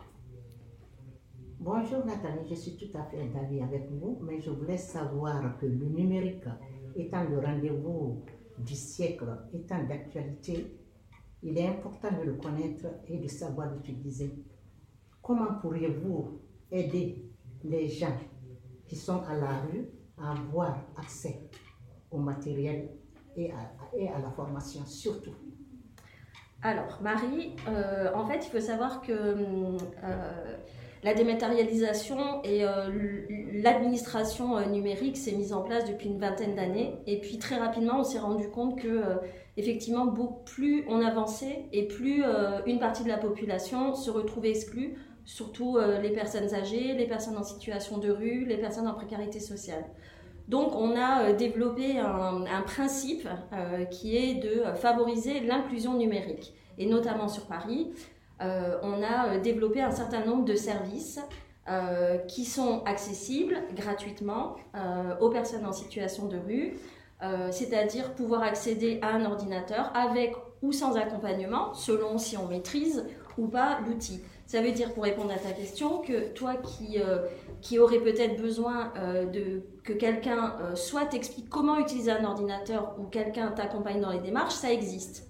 Bonjour 1.58 2.04
Nathalie, 2.06 2.48
je 2.48 2.54
suis 2.54 2.76
tout 2.76 2.96
à 2.96 3.02
fait 3.04 3.28
d'avis 3.28 3.60
avec 3.60 3.90
vous, 3.90 4.18
mais 4.22 4.40
je 4.40 4.50
voulais 4.50 4.78
savoir 4.78 5.58
que 5.58 5.66
le 5.66 5.86
numérique 5.86 6.44
étant 6.96 7.24
le 7.24 7.38
rendez-vous 7.38 8.22
du 8.64 8.74
siècle 8.74 9.26
étant 9.52 9.82
d'actualité, 9.84 10.76
il 11.42 11.56
est 11.58 11.68
important 11.68 12.10
de 12.18 12.24
le 12.24 12.34
connaître 12.34 12.86
et 13.08 13.18
de 13.18 13.28
savoir 13.28 13.72
l'utiliser. 13.72 14.44
Comment 15.22 15.54
pourriez-vous 15.60 16.40
aider 16.70 17.30
les 17.64 17.88
gens 17.88 18.16
qui 18.86 18.96
sont 18.96 19.22
à 19.22 19.34
la 19.34 19.60
rue 19.60 19.88
à 20.18 20.32
avoir 20.32 20.78
accès 20.96 21.48
au 22.10 22.18
matériel 22.18 22.90
et 23.36 23.50
à, 23.52 24.18
la 24.18 24.30
formation 24.30 24.84
surtout? 24.84 25.34
Alors, 26.62 27.00
Marie, 27.00 27.56
euh, 27.68 28.12
en 28.14 28.26
fait, 28.26 28.44
il 28.46 28.50
faut 28.50 28.60
savoir 28.60 29.00
que 29.00 29.12
euh, 29.12 30.56
la 31.02 31.14
dématérialisation 31.14 32.42
et 32.44 32.64
euh, 32.64 32.90
l'administration 33.54 34.58
euh, 34.58 34.66
numérique 34.66 35.16
s'est 35.16 35.32
mise 35.32 35.52
en 35.52 35.62
place 35.62 35.86
depuis 35.86 36.08
une 36.08 36.18
vingtaine 36.18 36.54
d'années. 36.54 36.94
Et 37.06 37.20
puis 37.20 37.38
très 37.38 37.56
rapidement, 37.56 38.00
on 38.00 38.04
s'est 38.04 38.18
rendu 38.18 38.50
compte 38.50 38.78
que 38.78 38.88
euh, 38.88 39.16
effectivement, 39.56 40.06
plus 40.44 40.84
on 40.88 41.00
avançait 41.00 41.66
et 41.72 41.86
plus 41.86 42.22
une 42.66 42.78
partie 42.78 43.02
de 43.02 43.08
la 43.08 43.18
population 43.18 43.94
se 43.94 44.10
retrouvait 44.10 44.50
exclue, 44.50 44.96
surtout 45.24 45.78
les 46.02 46.10
personnes 46.10 46.54
âgées, 46.54 46.94
les 46.94 47.06
personnes 47.06 47.36
en 47.36 47.42
situation 47.42 47.98
de 47.98 48.10
rue, 48.10 48.46
les 48.46 48.56
personnes 48.56 48.86
en 48.86 48.94
précarité 48.94 49.38
sociale. 49.38 49.84
Donc 50.48 50.74
on 50.74 50.96
a 50.96 51.32
développé 51.32 51.98
un 51.98 52.62
principe 52.64 53.28
qui 53.90 54.16
est 54.16 54.34
de 54.36 54.62
favoriser 54.76 55.40
l'inclusion 55.40 55.94
numérique, 55.94 56.54
et 56.78 56.86
notamment 56.86 57.28
sur 57.28 57.46
Paris. 57.46 57.90
Euh, 58.40 58.78
on 58.82 59.02
a 59.02 59.28
euh, 59.28 59.40
développé 59.40 59.80
un 59.80 59.90
certain 59.90 60.24
nombre 60.24 60.44
de 60.44 60.54
services 60.54 61.20
euh, 61.68 62.16
qui 62.18 62.44
sont 62.44 62.82
accessibles 62.84 63.58
gratuitement 63.74 64.56
aux 65.20 65.28
personnes 65.28 65.66
en 65.66 65.72
situation 65.72 66.26
de 66.26 66.38
rue, 66.38 66.76
c'est-à-dire 67.50 68.14
pouvoir 68.14 68.42
accéder 68.42 68.98
à 69.02 69.08
un 69.08 69.24
ordinateur 69.24 69.92
avec 69.94 70.34
ou 70.62 70.72
sans 70.72 70.96
accompagnement, 70.96 71.74
selon 71.74 72.18
si 72.18 72.36
on 72.36 72.48
maîtrise 72.48 73.06
ou 73.36 73.46
pas 73.46 73.78
l'outil. 73.86 74.22
Ça 74.46 74.62
veut 74.62 74.72
dire, 74.72 74.92
pour 74.94 75.04
répondre 75.04 75.32
à 75.32 75.38
ta 75.38 75.52
question, 75.52 75.98
que 75.98 76.32
toi 76.32 76.54
qui, 76.54 76.98
qui 77.60 77.78
aurais 77.78 78.00
peut-être 78.00 78.40
besoin 78.40 78.92
de, 79.32 79.62
que 79.84 79.92
quelqu'un 79.92 80.56
soit 80.74 81.06
t'explique 81.06 81.50
comment 81.50 81.78
utiliser 81.78 82.10
un 82.10 82.24
ordinateur 82.24 82.94
ou 82.98 83.04
quelqu'un 83.04 83.48
t'accompagne 83.52 84.00
dans 84.00 84.10
les 84.10 84.20
démarches, 84.20 84.54
ça 84.54 84.72
existe. 84.72 85.29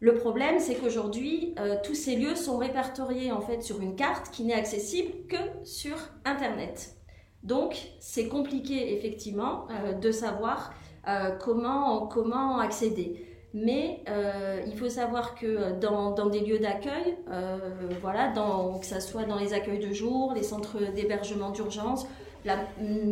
Le 0.00 0.14
problème, 0.14 0.60
c'est 0.60 0.76
qu'aujourd'hui, 0.76 1.54
euh, 1.58 1.76
tous 1.82 1.94
ces 1.94 2.14
lieux 2.14 2.36
sont 2.36 2.56
répertoriés 2.56 3.32
en 3.32 3.40
fait 3.40 3.62
sur 3.62 3.80
une 3.80 3.96
carte 3.96 4.30
qui 4.30 4.44
n'est 4.44 4.54
accessible 4.54 5.12
que 5.28 5.36
sur 5.64 5.96
Internet. 6.24 6.94
Donc, 7.42 7.90
c'est 7.98 8.28
compliqué 8.28 8.96
effectivement 8.96 9.66
euh, 9.70 9.94
de 9.94 10.12
savoir 10.12 10.72
euh, 11.08 11.30
comment, 11.32 12.06
comment 12.06 12.58
accéder. 12.58 13.24
Mais 13.54 14.04
il 14.66 14.76
faut 14.76 14.90
savoir 14.90 15.34
que 15.34 15.72
dans, 15.80 16.26
des 16.26 16.40
lieux 16.40 16.58
d'accueil, 16.58 17.16
voilà, 18.02 18.30
que 18.78 18.86
ce 18.86 19.00
soit 19.00 19.24
dans 19.24 19.38
les 19.38 19.54
accueils 19.54 19.78
de 19.78 19.90
jour, 19.90 20.34
les 20.34 20.42
centres 20.42 20.92
d'hébergement 20.94 21.48
d'urgence, 21.50 22.06
la 22.44 22.58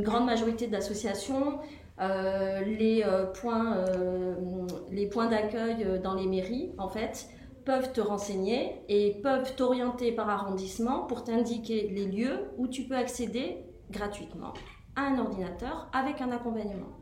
grande 0.02 0.26
majorité 0.26 0.66
d'associations, 0.66 1.58
les, 1.98 3.04
points, 3.34 3.84
les 4.90 5.08
points 5.08 5.28
d'accueil 5.28 6.00
dans 6.02 6.14
les 6.14 6.26
mairies, 6.26 6.72
en 6.78 6.88
fait, 6.88 7.28
peuvent 7.66 7.92
te 7.92 8.00
renseigner 8.00 8.80
et 8.88 9.20
peuvent 9.22 9.56
t'orienter 9.56 10.12
par 10.12 10.30
arrondissement 10.30 11.04
pour 11.06 11.24
t'indiquer 11.24 11.88
les 11.88 12.06
lieux 12.06 12.50
où 12.56 12.68
tu 12.68 12.84
peux 12.84 12.96
accéder 12.96 13.66
gratuitement 13.90 14.54
à 14.94 15.02
un 15.02 15.18
ordinateur 15.18 15.90
avec 15.92 16.20
un 16.20 16.30
accompagnement. 16.30 16.92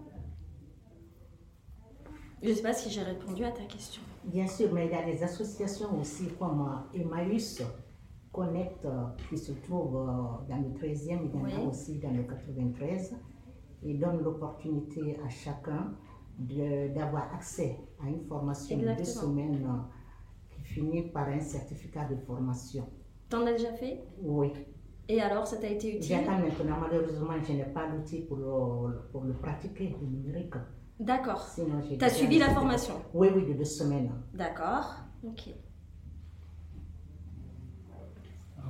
Je 2.43 2.49
ne 2.49 2.55
sais 2.55 2.63
pas 2.63 2.73
si 2.73 2.91
j'ai 2.91 3.03
répondu 3.03 3.45
à 3.45 3.51
ta 3.51 3.65
question. 3.65 4.03
Bien 4.25 4.47
sûr, 4.47 4.73
mais 4.73 4.87
il 4.87 4.93
y 4.93 4.95
a 4.95 5.05
des 5.05 5.23
associations 5.23 5.99
aussi 6.01 6.29
comme 6.39 6.83
Emmaüs 6.95 7.63
Connect 8.33 8.87
qui 9.29 9.39
se 9.39 9.53
trouve 9.53 9.97
euh, 9.97 10.49
dans 10.49 10.57
le 10.57 10.69
13e, 10.79 11.21
il 11.25 11.51
y 11.51 11.57
en 11.57 11.63
a 11.63 11.69
aussi 11.69 11.99
dans 12.01 12.11
le 12.11 12.25
93 12.25 13.15
et 13.85 13.95
donne 13.95 14.23
l'opportunité 14.23 15.19
à 15.25 15.29
chacun 15.29 15.95
d'avoir 16.39 17.33
accès 17.35 17.79
à 18.03 18.09
une 18.09 18.25
formation 18.27 18.77
de 18.79 18.97
deux 18.97 19.05
semaines 19.05 19.67
fini 20.63 21.03
par 21.11 21.29
un 21.29 21.41
certificat 21.41 22.07
de 22.07 22.17
formation. 22.17 22.87
T'en 23.29 23.47
as 23.47 23.53
déjà 23.53 23.73
fait? 23.73 24.03
Oui. 24.23 24.53
Et 25.09 25.21
alors, 25.21 25.47
ça 25.47 25.59
t'a 25.59 25.69
été 25.69 25.97
utile? 25.97 26.17
J'attends 26.17 26.39
maintenant. 26.39 26.79
Malheureusement, 26.81 27.35
je 27.47 27.53
n'ai 27.53 27.65
pas 27.65 27.87
l'outil 27.89 28.23
pour 28.23 28.39
le, 28.39 29.01
pour 29.13 29.25
le 29.25 29.35
pratiquer, 29.35 29.95
le 30.01 30.07
numérique. 30.07 30.55
D'accord. 30.99 31.47
Tu 31.55 32.05
as 32.05 32.09
suivi 32.09 32.39
la 32.39 32.51
formation? 32.51 32.95
Oui, 33.13 33.29
oui, 33.35 33.47
de 33.47 33.53
deux 33.53 33.65
semaines. 33.65 34.11
D'accord. 34.33 34.95
Ok. 35.23 35.51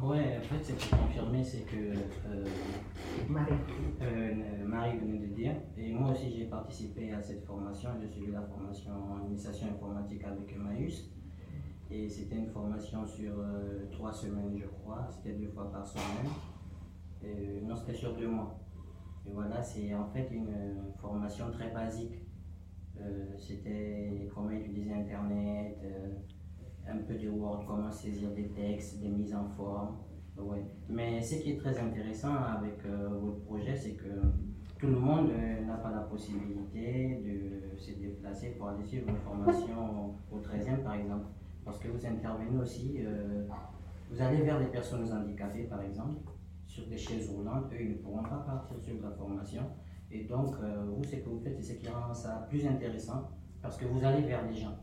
Ouais, 0.03 0.39
en 0.39 0.43
fait, 0.43 0.63
c'est 0.63 0.77
pour 0.77 0.99
confirmer, 0.99 1.43
c'est 1.43 1.63
que 1.63 1.77
euh, 1.77 2.45
Marie. 3.29 3.55
Euh, 4.03 4.67
Marie 4.67 4.99
venait 4.99 5.19
de 5.19 5.27
dire, 5.33 5.55
et 5.77 5.93
moi 5.93 6.13
aussi 6.13 6.31
j'ai 6.31 6.47
participé 6.47 7.13
à 7.13 7.23
cette 7.23 7.45
formation, 7.45 7.91
j'ai 8.01 8.09
suivi 8.09 8.33
la 8.33 8.43
formation 8.43 8.93
en 8.93 9.19
administration 9.19 9.69
informatique 9.69 10.23
avec 10.25 10.53
Emmaüs. 10.53 11.11
Et 11.91 12.09
c'était 12.09 12.37
une 12.37 12.49
formation 12.49 13.07
sur 13.07 13.33
euh, 13.39 13.87
trois 13.93 14.13
semaines, 14.13 14.59
je 14.59 14.67
crois. 14.67 15.07
C'était 15.11 15.39
deux 15.39 15.49
fois 15.49 15.71
par 15.71 15.87
semaine. 15.87 16.31
non, 17.67 17.77
c'était 17.77 17.95
sur 17.95 18.17
deux 18.17 18.29
mois. 18.29 18.59
Et 19.27 19.33
voilà, 19.33 19.63
c'est 19.63 19.95
en 19.95 20.07
fait 20.07 20.29
une 20.33 20.53
formation 21.01 21.51
très 21.51 21.71
basique. 21.71 22.25
Euh, 23.01 23.37
c'était 23.37 24.29
comment 24.35 24.51
utiliser 24.51 24.93
Internet, 24.93 25.79
euh, 25.83 26.15
un 26.89 26.99
peu 26.99 27.15
de 27.15 27.29
Word, 27.29 27.65
comment 27.67 27.91
saisir 27.91 28.31
des 28.33 28.49
textes, 28.49 29.01
des 29.01 29.09
mises 29.09 29.35
en 29.35 29.49
forme. 29.49 29.97
Ouais. 30.37 30.65
Mais 30.89 31.23
ce 31.23 31.37
qui 31.37 31.53
est 31.53 31.57
très 31.57 31.79
intéressant 31.79 32.35
avec 32.35 32.85
votre 32.85 33.41
projet, 33.45 33.77
c'est 33.77 33.95
que 33.95 34.21
tout 34.79 34.89
le 34.89 34.99
monde 34.99 35.31
n'a 35.65 35.77
pas 35.77 35.93
la 35.93 36.01
possibilité 36.01 37.23
de 37.25 37.79
se 37.79 37.93
déplacer 37.93 38.51
pour 38.59 38.69
aller 38.69 38.85
suivre 38.85 39.09
une 39.09 39.17
formation 39.17 40.15
au 40.31 40.39
13e, 40.39 40.83
par 40.83 40.95
exemple 40.95 41.27
parce 41.65 41.79
que 41.79 41.89
vous 41.89 42.07
intervenez 42.07 42.59
aussi, 42.59 42.99
euh, 42.99 43.47
vous 44.11 44.21
allez 44.21 44.43
vers 44.43 44.61
des 44.61 44.67
personnes 44.67 45.11
handicapées 45.11 45.65
par 45.65 45.83
exemple, 45.83 46.21
sur 46.67 46.87
des 46.87 46.97
chaises 46.99 47.31
roulantes, 47.31 47.73
eux 47.73 47.81
ils 47.81 47.91
ne 47.93 47.95
pourront 47.95 48.23
pas 48.23 48.45
partir 48.47 48.79
sur 48.81 49.01
la 49.03 49.11
formation. 49.11 49.63
Et 50.11 50.25
donc, 50.25 50.55
euh, 50.63 50.85
vous, 50.87 51.03
ce 51.05 51.17
que 51.17 51.29
vous 51.29 51.41
faites, 51.41 51.57
c'est 51.57 51.75
ce 51.75 51.79
qui 51.81 51.89
rend 51.89 52.13
ça 52.13 52.47
plus 52.49 52.67
intéressant, 52.67 53.31
parce 53.63 53.77
que 53.77 53.87
vous 53.87 54.05
allez 54.05 54.23
vers 54.23 54.47
les 54.47 54.55
gens. 54.55 54.77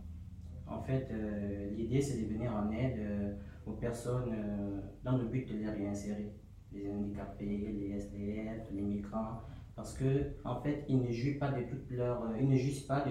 En 0.71 0.81
fait, 0.81 1.07
euh, 1.11 1.69
l'idée, 1.75 2.01
c'est 2.01 2.21
de 2.21 2.27
venir 2.27 2.53
en 2.53 2.71
aide 2.71 3.37
aux 3.65 3.73
personnes 3.73 4.33
dans 5.03 5.17
le 5.17 5.25
but 5.25 5.47
de 5.47 5.57
les 5.57 5.69
réinsérer. 5.69 6.33
Les 6.71 6.89
handicapés, 6.89 7.75
les 7.77 7.91
SDF, 7.97 8.71
les 8.71 8.81
migrants, 8.81 9.41
parce 9.75 9.93
que 9.93 10.31
en 10.45 10.61
fait, 10.61 10.85
ils 10.87 11.01
ne 11.01 11.11
jouissent 11.11 11.37
pas 11.37 11.51
de 11.51 11.63
toute 11.63 11.91
leur, 11.91 12.23
ils 12.39 12.47
ne 12.47 12.87
pas 12.87 13.03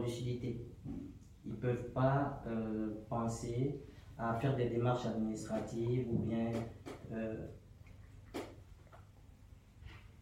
lucidité 0.00 0.66
ils 1.44 1.52
ne 1.52 1.56
peuvent 1.56 1.90
pas 1.92 2.42
euh, 2.46 2.90
penser 3.08 3.82
à 4.18 4.34
faire 4.34 4.56
des 4.56 4.68
démarches 4.68 5.06
administratives 5.06 6.06
ou 6.10 6.18
bien... 6.18 6.52
Euh, 7.12 7.46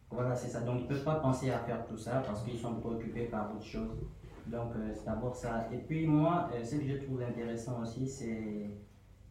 voilà, 0.09 0.35
c'est 0.35 0.47
ça. 0.47 0.61
Donc, 0.61 0.79
ils 0.79 0.83
ne 0.83 0.87
peuvent 0.87 1.03
pas 1.03 1.15
penser 1.15 1.51
à 1.51 1.59
faire 1.59 1.85
tout 1.85 1.97
ça 1.97 2.23
parce 2.25 2.43
qu'ils 2.43 2.57
sont 2.57 2.75
préoccupés 2.79 3.25
par 3.25 3.55
autre 3.55 3.65
chose. 3.65 4.07
Donc, 4.51 4.75
euh, 4.75 4.91
c'est 4.93 5.05
d'abord 5.05 5.35
ça. 5.35 5.67
Et 5.71 5.77
puis, 5.77 6.07
moi, 6.07 6.49
ce 6.63 6.75
que 6.75 6.87
je 6.87 6.97
trouve 6.97 7.21
intéressant 7.21 7.81
aussi, 7.81 8.07
c'est 8.07 8.69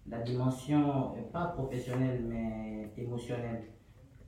la 0.06 0.20
dimension, 0.20 1.14
pas 1.32 1.46
professionnelle, 1.48 2.24
mais 2.26 2.92
émotionnelle. 2.96 3.64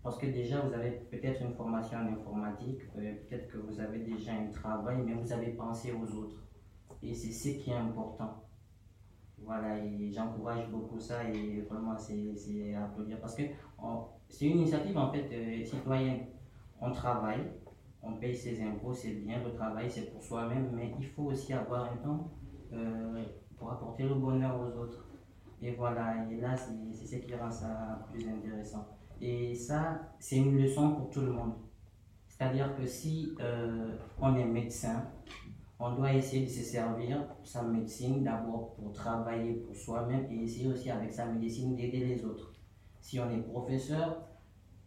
Parce 0.02 0.16
que 0.18 0.26
déjà, 0.26 0.60
vous 0.60 0.72
avez 0.72 0.90
peut-être 1.10 1.42
une 1.42 1.52
formation 1.52 1.98
en 1.98 2.12
informatique, 2.12 2.90
peut-être 2.92 3.48
que 3.48 3.58
vous 3.58 3.78
avez 3.80 3.98
déjà 3.98 4.32
un 4.32 4.50
travail, 4.50 4.96
mais 5.04 5.12
vous 5.12 5.32
avez 5.32 5.50
pensé 5.52 5.92
aux 5.92 6.10
autres. 6.16 6.42
Et 7.02 7.14
c'est 7.14 7.32
ce 7.32 7.58
qui 7.58 7.70
est 7.70 7.74
important. 7.74 8.44
Voilà, 9.42 9.78
et 9.78 10.10
j'encourage 10.10 10.68
beaucoup 10.68 10.98
ça 10.98 11.24
et 11.24 11.62
vraiment 11.62 11.96
c'est 11.96 12.74
à 12.74 12.84
applaudir 12.84 13.18
parce 13.20 13.34
que 13.34 13.42
c'est 14.28 14.46
une 14.46 14.58
initiative 14.58 14.96
en 14.98 15.10
fait 15.10 15.28
euh, 15.32 15.64
citoyenne. 15.64 16.26
On 16.80 16.92
travaille, 16.92 17.50
on 18.02 18.14
paye 18.14 18.34
ses 18.34 18.60
impôts, 18.62 18.94
c'est 18.94 19.12
bien, 19.12 19.42
le 19.44 19.52
travail 19.52 19.90
c'est 19.90 20.12
pour 20.12 20.22
soi-même, 20.22 20.70
mais 20.72 20.92
il 20.98 21.06
faut 21.06 21.24
aussi 21.24 21.52
avoir 21.52 21.92
un 21.92 21.96
temps 21.96 22.30
euh, 22.72 23.22
pour 23.56 23.72
apporter 23.72 24.04
le 24.04 24.14
bonheur 24.14 24.58
aux 24.58 24.78
autres. 24.78 25.06
Et 25.62 25.72
voilà, 25.72 26.26
et 26.30 26.40
là 26.40 26.56
c'est 26.56 27.06
ce 27.06 27.16
qui 27.16 27.34
rend 27.34 27.50
ça 27.50 28.06
plus 28.10 28.26
intéressant. 28.26 28.86
Et 29.20 29.54
ça, 29.54 30.00
c'est 30.18 30.36
une 30.36 30.56
leçon 30.56 30.92
pour 30.92 31.10
tout 31.10 31.20
le 31.20 31.32
monde. 31.32 31.52
C'est-à-dire 32.26 32.74
que 32.74 32.86
si 32.86 33.34
euh, 33.40 33.98
on 34.18 34.34
est 34.34 34.46
médecin, 34.46 35.04
on 35.78 35.94
doit 35.94 36.12
essayer 36.14 36.46
de 36.46 36.50
se 36.50 36.62
servir 36.62 37.26
sa 37.44 37.62
médecine 37.62 38.24
d'abord 38.24 38.74
pour 38.76 38.92
travailler 38.92 39.54
pour 39.54 39.76
soi-même 39.76 40.26
et 40.30 40.44
essayer 40.44 40.68
aussi 40.68 40.90
avec 40.90 41.12
sa 41.12 41.26
médecine 41.26 41.76
d'aider 41.76 42.04
les 42.04 42.24
autres. 42.24 42.52
Si 43.02 43.20
on 43.20 43.30
est 43.30 43.42
professeur, 43.42 44.29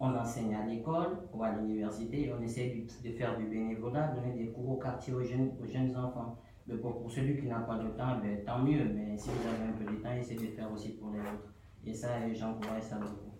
on 0.03 0.15
enseigne 0.17 0.53
à 0.53 0.65
l'école 0.65 1.17
ou 1.33 1.41
à 1.43 1.51
l'université 1.51 2.27
et 2.27 2.33
on 2.33 2.41
essaie 2.41 2.83
de, 3.03 3.11
faire 3.11 3.37
du 3.37 3.45
bénévolat, 3.45 4.07
donner 4.07 4.33
des 4.33 4.51
cours 4.51 4.71
au 4.71 4.77
quartier 4.77 5.13
aux 5.13 5.23
jeunes, 5.23 5.51
aux 5.61 5.65
jeunes 5.65 5.95
enfants. 5.95 6.37
Mais 6.67 6.75
pour, 6.75 7.09
celui 7.09 7.39
qui 7.39 7.47
n'a 7.47 7.59
pas 7.59 7.77
de 7.77 7.87
temps, 7.89 8.19
ben, 8.21 8.43
tant 8.45 8.59
mieux, 8.59 8.83
mais 8.93 9.17
si 9.17 9.29
vous 9.29 9.47
avez 9.47 9.69
un 9.69 9.73
peu 9.73 9.85
de 9.85 10.01
temps, 10.01 10.13
essayez 10.13 10.47
de 10.47 10.53
faire 10.53 10.71
aussi 10.71 10.97
pour 10.97 11.11
les 11.11 11.19
autres. 11.19 11.53
Et 11.85 11.93
ça, 11.93 12.09
j'encourage 12.33 12.83
ça 12.83 12.97
beaucoup. 12.97 13.31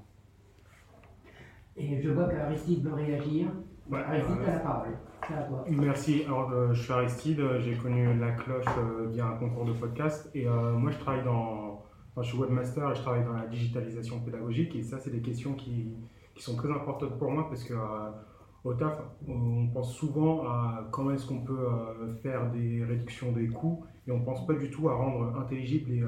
Et 1.76 2.02
je 2.02 2.10
vois 2.12 2.30
qu'Aristide 2.30 2.84
veut 2.86 2.94
réagir. 2.94 3.48
Aristide, 3.92 4.38
tu 4.44 4.50
as 4.50 4.54
la 4.54 4.60
parole. 4.60 4.98
Merci. 5.70 6.24
Alors, 6.26 6.52
euh, 6.52 6.74
je 6.74 6.82
suis 6.82 6.94
Aristide, 6.94 7.42
j'ai 7.60 7.76
connu 7.76 8.18
la 8.20 8.32
cloche 8.32 8.66
euh, 8.78 9.08
via 9.10 9.26
un 9.26 9.36
concours 9.38 9.66
de 9.66 9.74
podcast 9.74 10.30
et 10.34 10.48
euh, 10.48 10.74
moi 10.74 10.92
je 10.92 10.98
travaille 11.00 11.24
dans. 11.24 11.82
je 12.18 12.24
suis 12.24 12.38
webmaster 12.38 12.92
et 12.92 12.96
je 12.96 13.02
travaille 13.02 13.24
dans 13.26 13.34
la 13.34 13.48
digitalisation 13.48 14.20
pédagogique 14.20 14.76
et 14.76 14.84
ça, 14.84 15.00
c'est 15.00 15.12
des 15.12 15.22
questions 15.22 15.54
qui, 15.54 15.94
qui, 16.36 16.44
sont 16.44 16.56
très 16.56 16.72
importantes 16.72 17.18
pour 17.18 17.32
moi 17.32 17.48
parce 17.50 17.64
que 17.64 17.74
au 18.64 18.74
TAF, 18.74 18.98
on 19.28 19.68
pense 19.68 19.94
souvent 19.94 20.44
à 20.46 20.88
comment 20.92 21.12
est-ce 21.12 21.28
qu'on 21.28 21.42
peut 21.42 21.68
faire 22.22 22.50
des 22.52 22.84
réductions 22.84 23.32
des 23.32 23.48
coûts 23.48 23.86
et 24.08 24.12
on 24.12 24.22
pense 24.22 24.48
pas 24.48 24.54
du 24.54 24.70
tout 24.70 24.90
à 24.90 24.96
rendre 24.96 25.38
intelligibles 25.38 25.92
les, 25.92 26.04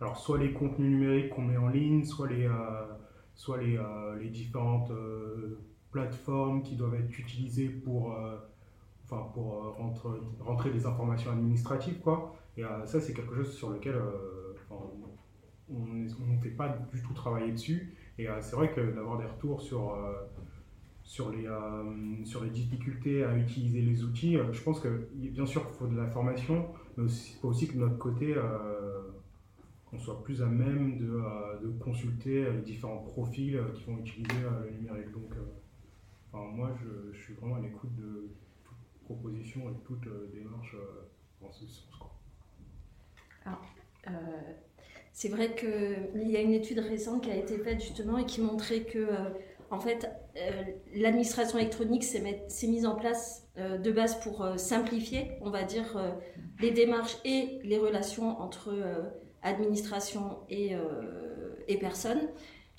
alors, 0.00 0.16
soit 0.16 0.38
les 0.38 0.52
contenus 0.52 0.90
numériques 0.90 1.30
qu'on 1.30 1.42
met 1.42 1.58
en 1.58 1.68
ligne, 1.68 2.04
soit 2.04 2.28
les, 2.28 2.48
soit 3.34 3.58
les, 3.58 3.78
les 4.18 4.28
différentes 4.30 4.90
plateformes 5.90 6.62
qui 6.62 6.76
doivent 6.76 6.94
être 6.94 7.18
utilisées 7.18 7.68
pour 7.68 8.16
enfin, 9.10 9.28
pour 9.34 9.54
euh, 9.54 10.44
rentrer, 10.44 10.70
des 10.70 10.86
informations 10.86 11.32
administratives. 11.32 11.98
Quoi. 12.00 12.34
Et 12.56 12.64
euh, 12.64 12.86
ça, 12.86 13.00
c'est 13.00 13.12
quelque 13.12 13.34
chose 13.34 13.52
sur 13.52 13.70
lequel 13.70 13.94
euh, 13.94 14.54
on 15.68 15.86
ne 15.86 16.40
fait 16.40 16.50
pas 16.50 16.68
du 16.92 17.02
tout 17.02 17.12
travailler 17.12 17.52
dessus. 17.52 17.94
Et 18.22 18.28
c'est 18.40 18.56
vrai 18.56 18.70
que 18.72 18.80
d'avoir 18.80 19.18
des 19.18 19.26
retours 19.26 19.60
sur, 19.60 19.96
sur, 21.02 21.30
les, 21.30 21.48
sur 22.24 22.44
les 22.44 22.50
difficultés 22.50 23.24
à 23.24 23.36
utiliser 23.36 23.80
les 23.80 24.04
outils, 24.04 24.36
je 24.52 24.62
pense 24.62 24.80
que 24.80 25.08
bien 25.14 25.46
sûr 25.46 25.66
il 25.68 25.76
faut 25.76 25.86
de 25.86 25.96
la 25.96 26.06
formation, 26.06 26.66
mais 26.96 27.04
il 27.04 27.40
faut 27.40 27.48
aussi 27.48 27.68
que 27.68 27.74
de 27.74 27.78
notre 27.80 27.98
côté, 27.98 28.34
on 29.92 29.98
soit 29.98 30.22
plus 30.22 30.42
à 30.42 30.46
même 30.46 30.98
de, 30.98 31.22
de, 31.62 31.78
consulter 31.78 32.50
les 32.50 32.60
différents 32.60 33.02
profils 33.02 33.58
qui 33.74 33.84
vont 33.84 33.98
utiliser 33.98 34.40
le 34.64 34.70
numérique. 34.76 35.10
Donc, 35.12 35.34
moi, 36.32 36.70
je, 36.80 37.12
je, 37.12 37.22
suis 37.22 37.34
vraiment 37.34 37.56
à 37.56 37.60
l'écoute 37.60 37.94
de, 37.96 38.30
proposition 39.10 39.68
et 39.70 39.74
toute 39.84 40.06
euh, 40.06 40.30
démarche 40.32 40.74
euh, 40.74 41.44
en 41.44 41.50
ce 41.50 41.66
sens. 41.66 41.88
Euh, 44.06 44.10
c'est 45.12 45.28
vrai 45.28 45.54
qu'il 45.54 46.30
y 46.30 46.36
a 46.36 46.40
une 46.40 46.52
étude 46.52 46.78
récente 46.78 47.24
qui 47.24 47.30
a 47.30 47.36
été 47.36 47.58
faite 47.58 47.80
justement 47.80 48.18
et 48.18 48.24
qui 48.24 48.40
montrait 48.40 48.80
que 48.80 49.08
en 49.72 49.78
fait, 49.78 50.10
l'administration 50.96 51.56
électronique 51.58 52.02
s'est 52.02 52.66
mise 52.66 52.86
en 52.86 52.96
place 52.96 53.46
de 53.56 53.92
base 53.92 54.18
pour 54.18 54.44
simplifier, 54.56 55.30
on 55.42 55.50
va 55.50 55.62
dire, 55.62 55.96
les 56.60 56.72
démarches 56.72 57.16
et 57.24 57.60
les 57.62 57.78
relations 57.78 58.40
entre 58.40 58.74
administration 59.42 60.38
et, 60.48 60.72
et 61.68 61.76
personnes. 61.78 62.28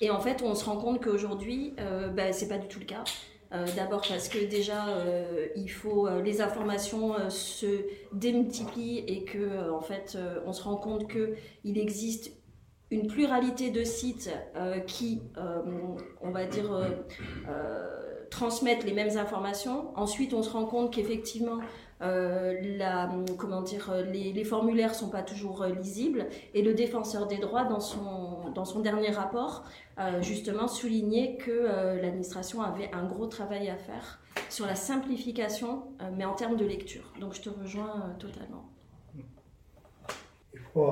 Et 0.02 0.10
en 0.10 0.20
fait, 0.20 0.42
on 0.42 0.56
se 0.56 0.64
rend 0.64 0.78
compte 0.78 1.00
qu'aujourd'hui, 1.00 1.74
euh, 1.78 2.08
bah, 2.08 2.32
c'est 2.32 2.48
pas 2.48 2.58
du 2.58 2.66
tout 2.66 2.80
le 2.80 2.86
cas. 2.86 3.04
Euh, 3.52 3.66
D'abord 3.76 4.02
parce 4.08 4.28
que 4.28 4.38
déjà, 4.38 4.88
euh, 4.88 5.48
il 5.56 5.70
faut 5.70 6.06
euh, 6.06 6.22
les 6.22 6.40
informations 6.40 7.14
se 7.28 7.84
démultiplient 8.12 9.04
et 9.06 9.24
que 9.24 9.70
en 9.70 9.80
fait, 9.80 10.16
on 10.46 10.52
se 10.52 10.62
rend 10.62 10.76
compte 10.76 11.08
que 11.08 11.34
il 11.64 11.78
existe 11.78 12.32
une 12.90 13.06
pluralité 13.06 13.70
de 13.70 13.84
sites 13.84 14.30
qui, 14.86 15.22
on 16.20 16.30
va 16.30 16.44
dire, 16.44 16.70
transmettent 18.30 18.84
les 18.84 18.92
mêmes 18.92 19.16
informations. 19.16 19.96
Ensuite, 19.96 20.34
on 20.34 20.42
se 20.42 20.50
rend 20.50 20.66
compte 20.66 20.92
qu'effectivement, 20.92 21.58
dire, 23.62 23.90
euh, 23.90 24.02
les, 24.12 24.44
formulaires 24.44 24.94
sont 24.94 25.10
pas 25.10 25.22
toujours 25.22 25.62
euh, 25.62 25.70
lisibles. 25.70 26.26
Et 26.54 26.62
le 26.62 26.74
défenseur 26.74 27.26
des 27.26 27.38
droits, 27.38 27.64
dans 27.64 27.80
son, 27.80 28.50
dans 28.54 28.64
son 28.64 28.80
dernier 28.80 29.10
rapport, 29.10 29.64
euh, 29.98 30.22
justement 30.22 30.68
soulignait 30.68 31.36
que 31.36 31.50
euh, 31.50 32.00
l'administration 32.00 32.62
avait 32.62 32.90
un 32.92 33.04
gros 33.04 33.26
travail 33.26 33.68
à 33.68 33.76
faire 33.76 34.20
sur 34.48 34.66
la 34.66 34.74
simplification, 34.74 35.82
euh, 36.00 36.10
mais 36.16 36.24
en 36.24 36.34
termes 36.34 36.56
de 36.56 36.64
lecture. 36.64 37.12
Donc, 37.20 37.34
je 37.34 37.42
te 37.42 37.50
rejoins 37.50 37.90
euh, 37.96 38.18
totalement. 38.18 38.64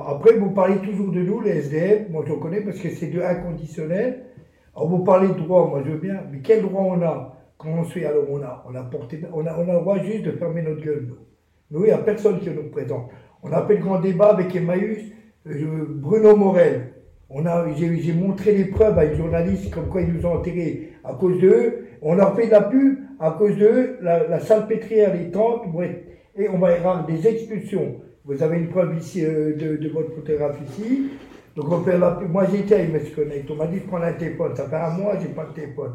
Après, 0.07 0.33
vous 0.37 0.51
parlez 0.51 0.79
toujours 0.81 1.11
de 1.11 1.21
nous, 1.21 1.41
les 1.41 1.57
SDF. 1.57 2.09
Moi, 2.09 2.23
je 2.27 2.33
connais 2.33 2.61
parce 2.61 2.77
que 2.77 2.89
c'est 2.89 3.07
de 3.07 3.21
inconditionnel. 3.21 4.25
Alors, 4.75 4.89
vous 4.89 5.03
parlez 5.03 5.29
de 5.29 5.33
droit, 5.33 5.67
moi, 5.67 5.81
je 5.83 5.91
veux 5.91 5.97
bien. 5.97 6.21
Mais 6.31 6.39
quel 6.41 6.61
droit 6.61 6.83
on 6.83 7.01
a? 7.01 7.35
Quand 7.61 7.69
on 7.69 7.83
suit 7.83 8.05
Alors, 8.05 8.23
on 8.29 8.41
a, 8.41 8.63
on 8.67 8.75
a, 8.75 8.81
porté, 8.83 9.21
on 9.33 9.45
a, 9.45 9.55
on 9.57 9.69
a 9.69 9.73
le 9.73 9.79
droit 9.79 9.99
juste 10.03 10.23
de 10.23 10.31
fermer 10.31 10.61
notre 10.61 10.81
gueule, 10.81 11.05
nous. 11.07 11.17
Nous, 11.71 11.85
il 11.85 11.87
n'y 11.87 11.91
a 11.93 11.99
personne 11.99 12.39
qui 12.39 12.49
nous 12.49 12.69
présente. 12.69 13.09
On 13.43 13.51
a 13.51 13.65
fait 13.65 13.75
le 13.75 13.81
grand 13.81 13.99
débat 13.99 14.29
avec 14.31 14.55
Emmaüs, 14.55 14.99
euh, 15.47 15.85
Bruno 15.89 16.35
Morel. 16.35 16.93
On 17.29 17.45
a, 17.45 17.65
j'ai, 17.73 18.13
montré 18.13 18.53
les 18.53 18.65
preuves 18.65 18.97
à 18.99 19.05
une 19.05 19.15
journaliste 19.15 19.73
comme 19.73 19.87
quoi 19.87 20.01
ils 20.01 20.11
nous 20.11 20.25
ont 20.25 20.33
enterrés 20.33 20.89
à 21.03 21.13
cause 21.13 21.39
d'eux. 21.39 21.85
On 22.01 22.19
a 22.19 22.31
fait 22.35 22.47
de 22.47 22.51
la 22.51 22.61
pub 22.61 22.97
à 23.19 23.31
cause 23.31 23.55
d'eux. 23.57 23.97
La, 24.01 24.27
la 24.27 24.39
salpêtrière, 24.39 25.13
les 25.15 25.31
tentes, 25.31 25.63
être- 25.81 26.07
et 26.35 26.49
on 26.49 26.57
va 26.57 26.71
y 26.71 26.75
avoir 26.75 27.05
des 27.05 27.25
expulsions. 27.27 27.95
Vous 28.25 28.41
avez 28.43 28.57
une 28.57 28.67
preuve 28.69 28.97
ici 28.97 29.23
euh, 29.25 29.55
de, 29.55 29.77
de 29.77 29.89
votre 29.89 30.13
photographe 30.13 30.57
ici. 30.67 31.09
Donc 31.55 31.71
on 31.71 31.81
fait 31.83 31.97
la 31.97 32.11
pub. 32.11 32.29
Moi 32.29 32.45
j'étais 32.51 32.75
à 32.75 32.83
MS 32.83 33.11
Connect. 33.15 33.49
On 33.49 33.55
m'a 33.55 33.67
dit 33.67 33.79
de 33.79 33.85
prendre 33.87 34.05
un 34.05 34.13
téléphone. 34.13 34.55
Ça 34.55 34.65
fait 34.67 34.75
un 34.75 34.89
mois, 34.91 35.13
j'ai 35.21 35.29
pas 35.29 35.45
de 35.45 35.53
téléphone. 35.53 35.93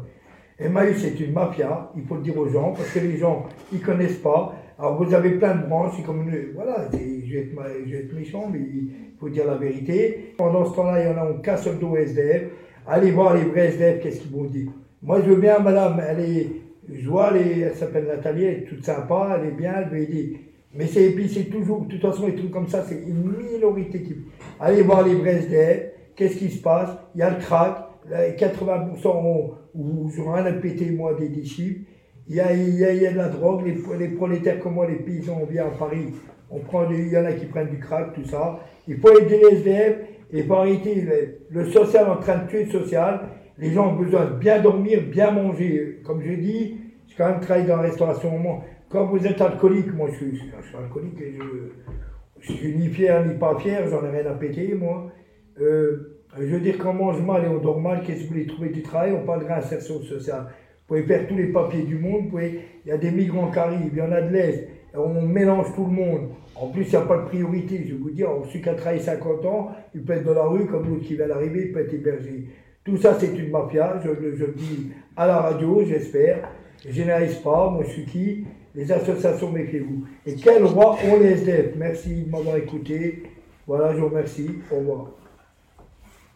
Emmaüs 0.59 0.97
c'est 0.97 1.19
une 1.19 1.33
mafia, 1.33 1.91
il 1.95 2.03
faut 2.03 2.15
le 2.15 2.21
dire 2.21 2.37
aux 2.37 2.47
gens, 2.47 2.71
parce 2.71 2.89
que 2.89 2.99
les 2.99 3.17
gens, 3.17 3.45
ils 3.71 3.81
connaissent 3.81 4.17
pas. 4.17 4.55
Alors 4.79 5.01
vous 5.01 5.13
avez 5.13 5.31
plein 5.31 5.55
de 5.55 5.67
branches, 5.67 6.03
comme. 6.03 6.29
Voilà, 6.55 6.87
je 6.91 6.97
vais, 6.97 7.39
être, 7.41 7.51
je 7.85 7.91
vais 7.91 7.97
être 7.99 8.13
méchant, 8.13 8.49
mais 8.51 8.59
il 8.59 8.91
faut 9.19 9.29
dire 9.29 9.45
la 9.45 9.55
vérité. 9.55 10.33
Pendant 10.37 10.65
ce 10.65 10.75
temps-là, 10.75 11.03
il 11.03 11.07
y 11.07 11.13
en 11.13 11.17
a, 11.17 11.25
on 11.25 11.39
casse 11.39 11.67
le 11.67 11.75
dos 11.75 11.95
SDF. 11.95 12.43
Allez 12.87 13.11
voir 13.11 13.35
les 13.35 13.43
vrais 13.43 13.67
SDF, 13.67 14.01
qu'est-ce 14.01 14.21
qu'ils 14.21 14.31
vont 14.31 14.45
dire. 14.45 14.71
Moi, 15.03 15.21
je 15.21 15.29
veux 15.29 15.39
bien, 15.39 15.59
madame, 15.59 16.01
elle 16.07 16.19
est... 16.21 16.47
Je 16.91 17.09
vois, 17.09 17.31
elle, 17.35 17.63
elle 17.63 17.75
s'appelle 17.75 18.05
Nathalie, 18.05 18.45
elle 18.45 18.57
est 18.59 18.65
toute 18.65 18.83
sympa, 18.83 19.37
elle 19.37 19.49
est 19.49 19.51
bien, 19.51 19.73
elle 19.77 19.89
veut 19.89 20.01
aider. 20.01 20.39
Mais 20.73 20.87
c'est, 20.87 21.13
c'est 21.27 21.49
toujours, 21.49 21.81
de 21.81 21.91
toute 21.91 22.01
façon, 22.01 22.27
les 22.27 22.35
trucs 22.35 22.51
comme 22.51 22.67
ça, 22.67 22.83
c'est 22.87 22.95
une 22.95 23.33
minorité 23.37 24.01
qui... 24.01 24.15
Allez 24.59 24.83
voir 24.83 25.05
les 25.05 25.15
vrais 25.15 25.35
SDF, 25.35 25.81
qu'est-ce 26.15 26.37
qui 26.37 26.49
se 26.49 26.61
passe 26.61 26.89
Il 27.13 27.19
y 27.19 27.21
a 27.23 27.29
le 27.29 27.37
crack, 27.37 27.89
là, 28.09 28.29
80% 28.29 29.07
ont, 29.07 29.51
ou 29.77 30.09
j'en 30.15 30.45
ai 30.45 30.53
péter, 30.59 30.91
moi, 30.91 31.13
des, 31.13 31.43
chiffres. 31.43 31.81
Il 32.27 32.35
y 32.35 32.39
a, 32.41 32.51
il 32.53 32.75
y, 32.75 32.83
a, 32.83 32.91
il 32.91 33.01
y 33.01 33.07
a 33.07 33.11
de 33.11 33.17
la 33.17 33.29
drogue, 33.29 33.65
les, 33.65 33.77
les 33.97 34.09
prolétaires 34.15 34.59
comme 34.59 34.73
moi, 34.73 34.87
les 34.87 34.97
paysans, 34.97 35.39
on 35.41 35.45
vient 35.45 35.67
à 35.67 35.69
Paris, 35.69 36.13
on 36.49 36.59
prend 36.59 36.89
il 36.89 37.07
y 37.07 37.17
en 37.17 37.25
a 37.25 37.31
qui 37.31 37.45
prennent 37.45 37.69
du 37.69 37.79
crack, 37.79 38.13
tout 38.13 38.25
ça. 38.25 38.59
Il 38.87 38.97
faut 38.97 39.17
aider 39.17 39.39
les 39.39 39.57
SDF, 39.57 39.95
et 40.31 40.43
pour 40.43 40.59
arrêter 40.59 40.95
le, 40.95 41.39
le 41.49 41.69
social 41.69 42.09
en 42.09 42.17
train 42.17 42.39
de 42.39 42.47
tuer 42.49 42.65
le 42.65 42.71
social. 42.71 43.29
Les 43.57 43.71
gens 43.71 43.93
ont 43.93 43.95
besoin 43.95 44.25
de 44.25 44.33
bien 44.35 44.61
dormir, 44.61 45.01
bien 45.09 45.31
manger. 45.31 46.01
Comme 46.05 46.21
je 46.21 46.33
dis, 46.33 46.77
j'ai 47.07 47.15
quand 47.17 47.29
même 47.29 47.39
travaillé 47.39 47.67
dans 47.67 47.77
la 47.77 47.83
restauration 47.83 48.35
au 48.35 48.37
moment. 48.37 48.63
Quand 48.89 49.05
vous 49.05 49.25
êtes 49.25 49.41
alcoolique, 49.41 49.93
moi 49.93 50.09
je 50.11 50.17
suis, 50.17 50.35
je 50.35 50.67
suis 50.67 50.77
alcoolique 50.77 51.19
et 51.21 51.37
je, 51.37 52.41
je 52.41 52.51
suis 52.51 52.75
ni 52.75 52.87
fier 52.89 53.25
ni 53.25 53.33
pas 53.35 53.57
fier, 53.57 53.87
j'en 53.89 54.05
ai 54.05 54.09
rien 54.09 54.29
à 54.29 54.33
péter, 54.33 54.75
moi. 54.75 55.11
Euh, 55.59 56.16
je 56.39 56.45
veux 56.45 56.59
dire, 56.59 56.77
quand 56.77 56.91
on 56.91 56.93
mange 56.93 57.21
mal 57.21 57.43
et 57.45 57.47
on 57.47 57.57
dort 57.57 57.79
mal, 57.81 58.01
qu'est-ce 58.05 58.19
que 58.19 58.23
vous 58.23 58.33
voulez 58.33 58.45
trouver 58.47 58.69
du 58.69 58.81
travail? 58.81 59.13
On 59.13 59.25
parle 59.25 59.41
de 59.41 59.45
réinsertion 59.45 60.01
sociale. 60.01 60.47
Vous 60.87 60.95
pouvez 60.95 61.03
faire 61.03 61.27
tous 61.27 61.35
les 61.35 61.47
papiers 61.47 61.83
du 61.83 61.97
monde, 61.97 62.23
vous 62.25 62.29
pouvez, 62.29 62.59
il 62.85 62.89
y 62.89 62.91
a 62.91 62.97
des 62.97 63.11
migrants 63.11 63.51
qui 63.51 63.59
arrivent, 63.59 63.89
il 63.91 63.97
y 63.97 64.01
en 64.01 64.11
a 64.11 64.21
de 64.21 64.31
l'Est, 64.33 64.67
on 64.93 65.21
mélange 65.21 65.73
tout 65.75 65.83
le 65.85 65.91
monde. 65.91 66.29
En 66.55 66.67
plus, 66.67 66.85
il 66.85 66.89
n'y 66.89 66.95
a 66.95 67.01
pas 67.01 67.17
de 67.17 67.25
priorité. 67.25 67.83
Je 67.85 67.93
vais 67.93 67.99
vous 67.99 68.09
dire, 68.09 68.29
celui 68.47 68.61
qui 68.61 68.69
a 68.69 68.73
travaillé 68.73 69.01
50 69.01 69.45
ans, 69.45 69.71
il 69.93 70.03
peut 70.03 70.13
être 70.13 70.23
dans 70.23 70.33
la 70.33 70.45
rue, 70.45 70.65
comme 70.65 70.87
l'autre 70.89 71.03
qui 71.05 71.15
vient 71.15 71.27
d'arriver, 71.27 71.65
il 71.67 71.71
peut 71.71 71.81
être 71.81 71.93
hébergé. 71.93 72.47
Tout 72.83 72.97
ça, 72.97 73.17
c'est 73.19 73.35
une 73.37 73.51
mafia, 73.51 73.99
je, 74.03 74.09
le- 74.09 74.53
dis 74.55 74.91
à 75.15 75.27
la 75.27 75.37
radio, 75.39 75.83
j'espère. 75.85 76.49
Je 76.85 76.91
généralise 76.93 77.35
pas, 77.35 77.69
moi 77.69 77.83
je 77.85 77.89
suis 77.91 78.05
qui? 78.05 78.45
Les 78.73 78.91
associations, 78.91 79.51
méfiez-vous. 79.51 80.05
Et 80.25 80.35
quel 80.35 80.63
roi 80.63 80.95
ont 81.11 81.19
les 81.19 81.31
SDF 81.31 81.75
Merci 81.77 82.23
de 82.23 82.31
m'avoir 82.31 82.55
écouté. 82.57 83.23
Voilà, 83.65 83.93
je 83.93 83.99
vous 83.99 84.07
remercie. 84.07 84.49
Au 84.71 84.77
revoir. 84.77 85.11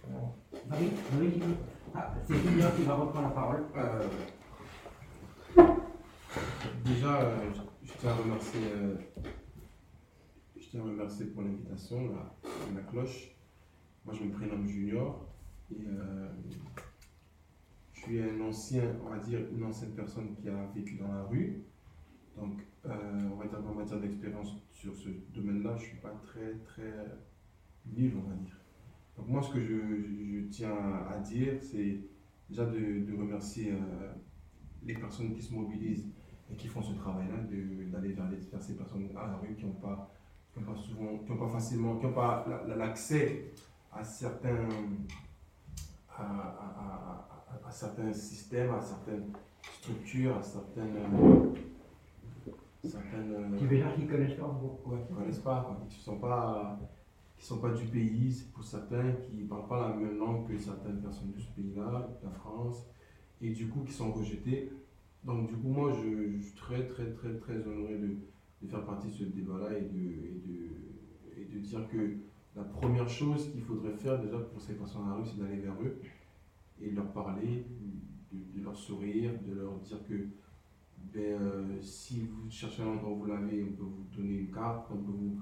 Dis-nous. 0.07 1.55
Ah, 1.93 2.13
c'est 2.25 2.35
Julien 2.35 2.71
qui 2.71 2.83
va 2.83 2.95
reprendre 2.95 3.27
la 3.27 3.33
parole. 3.33 3.65
Déjà, 6.85 7.21
euh, 7.21 7.49
je, 7.83 7.91
tiens 7.99 8.11
à 8.11 8.15
remercier, 8.15 8.61
euh, 8.73 8.95
je 10.55 10.69
tiens 10.69 10.81
à 10.81 10.83
remercier 10.83 11.25
pour 11.27 11.43
l'invitation, 11.43 12.15
la, 12.75 12.81
cloche. 12.83 13.35
Moi, 14.05 14.15
je 14.17 14.23
me 14.23 14.31
prénomme 14.31 14.65
Junior 14.67 15.27
et 15.71 15.85
euh, 15.87 16.29
je 17.93 18.01
suis 18.01 18.21
un 18.21 18.39
ancien, 18.41 18.83
on 19.05 19.09
va 19.09 19.17
dire, 19.17 19.39
une 19.51 19.63
ancienne 19.63 19.91
personne 19.91 20.33
qui 20.33 20.47
a 20.49 20.65
vécu 20.73 20.95
dans 20.97 21.11
la 21.11 21.23
rue. 21.23 21.63
Donc, 22.37 22.61
on 22.85 23.35
va 23.35 23.45
dire 23.47 23.61
qu'en 23.61 23.73
matière 23.73 23.99
d'expérience 23.99 24.55
sur 24.71 24.95
ce 24.95 25.09
domaine-là, 25.33 25.75
je 25.77 25.83
ne 25.83 25.87
suis 25.89 25.97
pas 25.97 26.13
très, 26.23 26.53
très 26.65 26.93
nul, 27.85 28.13
on 28.17 28.29
va 28.29 28.35
dire. 28.35 28.61
Donc, 29.21 29.29
moi, 29.29 29.41
ce 29.43 29.51
que 29.53 29.60
je, 29.60 29.67
je- 29.67 30.39
je 30.41 30.49
tiens 30.49 30.75
à 31.12 31.19
dire, 31.19 31.53
c'est 31.62 31.99
déjà 32.49 32.65
de, 32.65 33.05
de 33.05 33.15
remercier 33.17 33.71
euh, 33.73 34.12
les 34.84 34.95
personnes 34.95 35.31
qui 35.36 35.43
se 35.43 35.53
mobilisent 35.53 36.07
et 36.51 36.55
qui 36.55 36.67
font 36.67 36.81
ce 36.81 36.93
travail-là, 36.95 37.36
d'aller 37.91 38.13
vers, 38.13 38.27
ces 38.62 38.75
personnes 38.75 39.07
à 39.15 39.27
la 39.27 39.36
rue 39.38 39.53
qui 39.55 39.65
n'ont 39.65 39.73
pas, 39.73 40.10
qui 40.51 40.60
ont 40.60 40.63
pas 40.63 40.75
souvent, 40.75 41.17
qui 41.19 41.31
ont 41.31 41.38
pas 41.38 41.49
facilement, 41.49 41.97
qui 41.97 42.07
n'ont 42.07 42.13
pas 42.13 42.45
la- 42.49 42.63
la- 42.67 42.75
l'accès 42.77 43.51
à 43.93 44.03
certains, 44.03 44.67
à, 46.17 46.23
à- 46.23 46.25
à- 46.25 47.27
à- 47.63 47.67
à 47.67 47.71
certains 47.71 48.12
systèmes, 48.13 48.73
à 48.73 48.81
certaines 48.81 49.31
structures, 49.79 50.36
à 50.38 50.41
certaines, 50.43 50.95
euh, 50.97 51.53
certaines 52.84 53.31
euh, 53.34 53.57
Tu 53.60 53.65
veux 53.67 53.77
dire 53.77 53.93
qu'ils 53.93 54.07
connaissent 54.07 54.34
pas 54.39 54.47
beaucoup. 54.47 54.93
ouais, 54.93 55.03
qui 55.05 55.13
ne 55.13 55.17
connaissent 55.19 55.39
pas, 55.39 55.62
quoi, 55.62 55.77
qui 55.88 55.97
ne 55.99 56.01
sont 56.03 56.17
pas 56.17 56.79
qui 57.41 57.47
sont 57.47 57.58
pas 57.58 57.71
du 57.71 57.86
pays, 57.86 58.32
c'est 58.32 58.51
pour 58.51 58.63
certains 58.63 59.13
qui 59.13 59.38
parlent 59.45 59.67
pas 59.67 59.89
la 59.89 59.95
même 59.95 60.19
langue 60.19 60.47
que 60.47 60.56
certaines 60.60 61.01
personnes 61.01 61.32
de 61.32 61.39
ce 61.39 61.47
pays-là, 61.56 62.08
la 62.23 62.30
France, 62.30 62.86
et 63.41 63.49
du 63.49 63.67
coup 63.67 63.82
qui 63.82 63.91
sont 63.91 64.12
rejetés. 64.12 64.71
Donc 65.23 65.49
du 65.49 65.56
coup, 65.56 65.69
moi, 65.69 65.91
je, 65.91 66.39
suis 66.39 66.56
très, 66.56 66.86
très, 66.86 67.12
très, 67.12 67.34
très 67.39 67.67
honoré 67.67 67.97
de, 67.97 68.15
de 68.62 68.67
faire 68.67 68.86
partie 68.86 69.08
de 69.08 69.13
ce 69.13 69.23
débat-là 69.23 69.75
et 69.75 69.82
de, 69.82 69.97
et, 69.97 70.41
de, 70.45 71.41
et 71.41 71.45
de 71.45 71.60
dire 71.60 71.88
que 71.89 72.17
la 72.56 72.63
première 72.63 73.10
chose 73.10 73.49
qu'il 73.51 73.62
faudrait 73.62 73.95
faire 73.95 74.21
déjà 74.21 74.38
pour 74.38 74.62
ces 74.62 74.75
personnes 74.75 75.06
à 75.08 75.10
la 75.10 75.15
rue, 75.15 75.25
c'est 75.25 75.41
d'aller 75.41 75.62
vers 75.62 75.82
eux 75.82 75.99
et 76.80 76.91
de 76.91 76.95
leur 76.95 77.12
parler, 77.12 77.65
de, 78.32 78.60
de 78.60 78.63
leur 78.63 78.75
sourire, 78.75 79.32
de 79.47 79.56
leur 79.56 79.80
dire 79.80 79.97
que 80.08 80.27
ben, 81.12 81.41
euh, 81.41 81.82
si 81.82 82.21
vous 82.21 82.51
cherchez 82.51 82.84
un 82.84 82.89
endroit 82.89 83.10
où 83.10 83.15
vous 83.15 83.25
l'avez, 83.25 83.63
on 83.63 83.73
peut 83.73 83.84
vous 83.84 84.06
donner 84.15 84.36
une 84.36 84.51
carte, 84.51 84.91
on 84.91 84.97
peut 84.97 85.12
vous, 85.12 85.41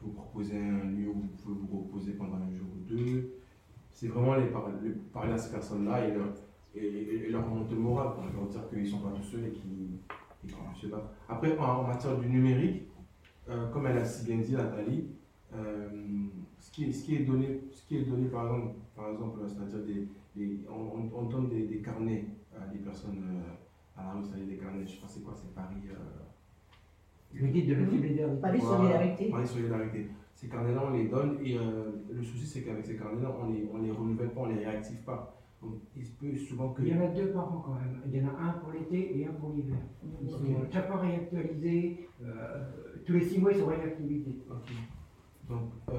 vous 0.00 0.10
proposer 0.10 0.56
un 0.58 0.84
lieu 0.90 1.08
où 1.08 1.20
vous 1.20 1.28
pouvez 1.42 1.54
vous 1.54 1.78
reposer 1.80 2.12
pendant 2.12 2.36
un 2.36 2.50
jour 2.50 2.66
ou 2.74 2.88
deux. 2.88 3.34
C'est 3.90 4.08
vraiment 4.08 4.34
les 4.36 4.46
parler 5.12 5.32
à 5.32 5.38
ces 5.38 5.50
personnes-là 5.50 6.06
et 6.06 6.12
leur, 6.12 6.28
et, 6.74 7.28
leur 7.30 7.44
remonter 7.44 7.74
le 7.74 7.80
moral, 7.80 8.14
quoi, 8.14 8.24
leur 8.32 8.46
dire 8.48 8.68
qu'ils 8.68 8.82
ne 8.82 8.86
sont 8.86 9.00
pas 9.00 9.10
tout 9.10 9.22
seuls 9.22 9.46
et 9.46 9.50
qu'ils 9.50 9.98
peuvent 10.42 10.76
se 10.80 10.86
battre. 10.86 11.10
Après, 11.28 11.56
en, 11.58 11.82
matière 11.84 12.16
du 12.18 12.28
numérique, 12.28 12.84
euh, 13.48 13.68
comme 13.70 13.86
elle 13.86 13.98
a 13.98 14.04
si 14.04 14.24
bien 14.24 14.38
dit, 14.38 14.52
Nathalie, 14.52 15.08
euh, 15.54 15.88
ce, 16.58 16.70
qui 16.70 16.84
est, 16.84 16.92
ce, 16.92 17.04
qui 17.04 17.16
est 17.16 17.24
donné, 17.24 17.62
ce 17.72 17.86
qui 17.86 17.96
est 17.96 18.02
donné 18.02 18.28
par 18.28 18.46
exemple, 18.46 18.74
par 18.94 19.10
exemple 19.10 19.40
c'est-à-dire 19.48 20.06
des, 20.36 20.60
on, 20.68 20.74
on- 20.74 21.10
on 21.14 21.22
donne 21.24 21.48
des, 21.48 21.80
carnets 21.80 22.26
à 22.54 22.66
des 22.66 22.78
personnes 22.78 23.24
euh, 23.24 24.00
à 24.00 24.04
la 24.04 24.12
rue, 24.12 24.22
c'est-à-dire 24.22 24.46
des 24.46 24.56
carnets, 24.58 24.86
je 24.86 24.92
sais 24.92 25.00
pas 25.00 25.08
c'est 25.08 25.22
quoi, 25.24 25.34
c'est 25.34 25.54
Paris. 25.54 25.76
Le 27.34 27.46
guide 27.48 27.68
de 27.68 27.74
la 27.74 27.86
solidarité. 27.86 28.40
Paris 28.40 28.58
voilà, 28.60 28.76
Solidarité. 28.78 29.30
Paris 29.30 29.46
Solidarité. 29.46 30.06
Ces 30.34 30.48
carnets-là, 30.48 30.82
on 30.86 30.92
les 30.92 31.08
donne 31.08 31.38
et 31.44 31.58
euh, 31.58 31.90
le 32.12 32.22
souci, 32.22 32.46
c'est 32.46 32.62
qu'avec 32.62 32.84
ces 32.86 32.96
carnets-là, 32.96 33.34
on 33.40 33.50
les, 33.52 33.68
on 33.72 33.78
les 33.78 33.90
renouvelle 33.90 34.30
pas, 34.30 34.40
on 34.42 34.46
les 34.46 34.64
réactive 34.64 35.02
pas. 35.04 35.34
Donc, 35.60 35.74
il 35.96 36.04
se 36.06 36.12
peut 36.12 36.36
souvent 36.36 36.72
que. 36.72 36.82
Il 36.82 36.88
y 36.88 36.94
en 36.94 37.00
a 37.02 37.08
deux 37.08 37.32
par 37.32 37.52
an 37.52 37.62
quand 37.66 37.74
même. 37.74 38.00
Il 38.06 38.16
y 38.16 38.24
en 38.24 38.28
a 38.28 38.40
un 38.40 38.52
pour 38.52 38.70
l'été 38.70 39.18
et 39.18 39.26
un 39.26 39.32
pour 39.32 39.50
l'hiver. 39.50 39.78
Ils 40.22 40.30
sont 40.30 40.38
chaque 40.72 40.86
fois 40.86 40.98
réactualisés. 40.98 42.08
euh, 42.22 42.64
tous 43.04 43.14
les 43.14 43.24
six 43.24 43.40
mois, 43.40 43.52
ils 43.52 43.58
sont 43.58 43.66
réactivés. 43.66 44.24
Ok. 44.48 44.72
Donc, 45.48 45.70
euh, 45.90 45.96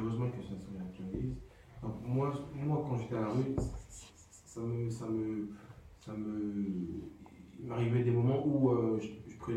heureusement 0.00 0.30
que 0.30 0.42
ça 0.42 0.56
se 0.58 0.70
réactualise. 0.72 1.34
Donc, 1.82 1.94
moi, 2.06 2.32
moi, 2.54 2.84
quand 2.88 2.96
j'étais 2.96 3.16
à 3.16 3.20
la 3.20 3.28
rue, 3.28 3.54
ça 3.58 4.60
me, 4.62 4.88
ça 4.88 5.06
me, 5.08 5.50
ça 6.00 6.12
me, 6.14 6.64
il 7.60 7.66
m'arrivait 7.66 8.04
des 8.04 8.12
moments 8.12 8.46
où 8.46 8.70
euh, 8.70 8.98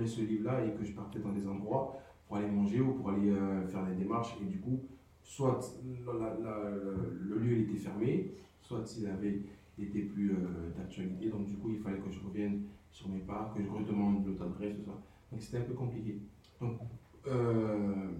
ce 0.06 0.22
livre-là 0.22 0.66
et 0.66 0.74
que 0.74 0.84
je 0.84 0.94
partais 0.94 1.20
dans 1.20 1.32
des 1.32 1.48
endroits 1.48 2.00
pour 2.28 2.38
aller 2.38 2.50
manger 2.50 2.80
ou 2.80 2.94
pour 2.94 3.10
aller 3.10 3.30
euh, 3.30 3.68
faire 3.68 3.86
des 3.86 3.96
démarches. 3.96 4.38
Et 4.42 4.46
du 4.46 4.60
coup, 4.60 4.80
soit 5.22 5.60
le 5.84 7.38
lieu 7.40 7.58
il 7.58 7.62
était 7.70 7.80
fermé, 7.80 8.32
soit 8.62 8.84
il 8.98 9.08
avait 9.08 9.42
été 9.78 10.04
plus 10.04 10.32
euh, 10.32 10.70
d'actualité. 10.78 11.30
Donc, 11.30 11.46
du 11.46 11.56
coup, 11.56 11.72
il 11.72 11.80
fallait 11.80 12.00
que 12.00 12.10
je 12.10 12.20
revienne 12.26 12.64
sur 12.90 13.10
mes 13.10 13.20
pas, 13.20 13.54
que 13.56 13.62
je 13.62 13.70
redemande 13.70 14.26
l'autre 14.26 14.44
adresse. 14.44 14.78
Donc, 14.86 15.42
c'était 15.42 15.58
un 15.58 15.66
peu 15.66 15.74
compliqué. 15.74 16.20
Donc, 16.60 16.78
euh, 17.28 18.12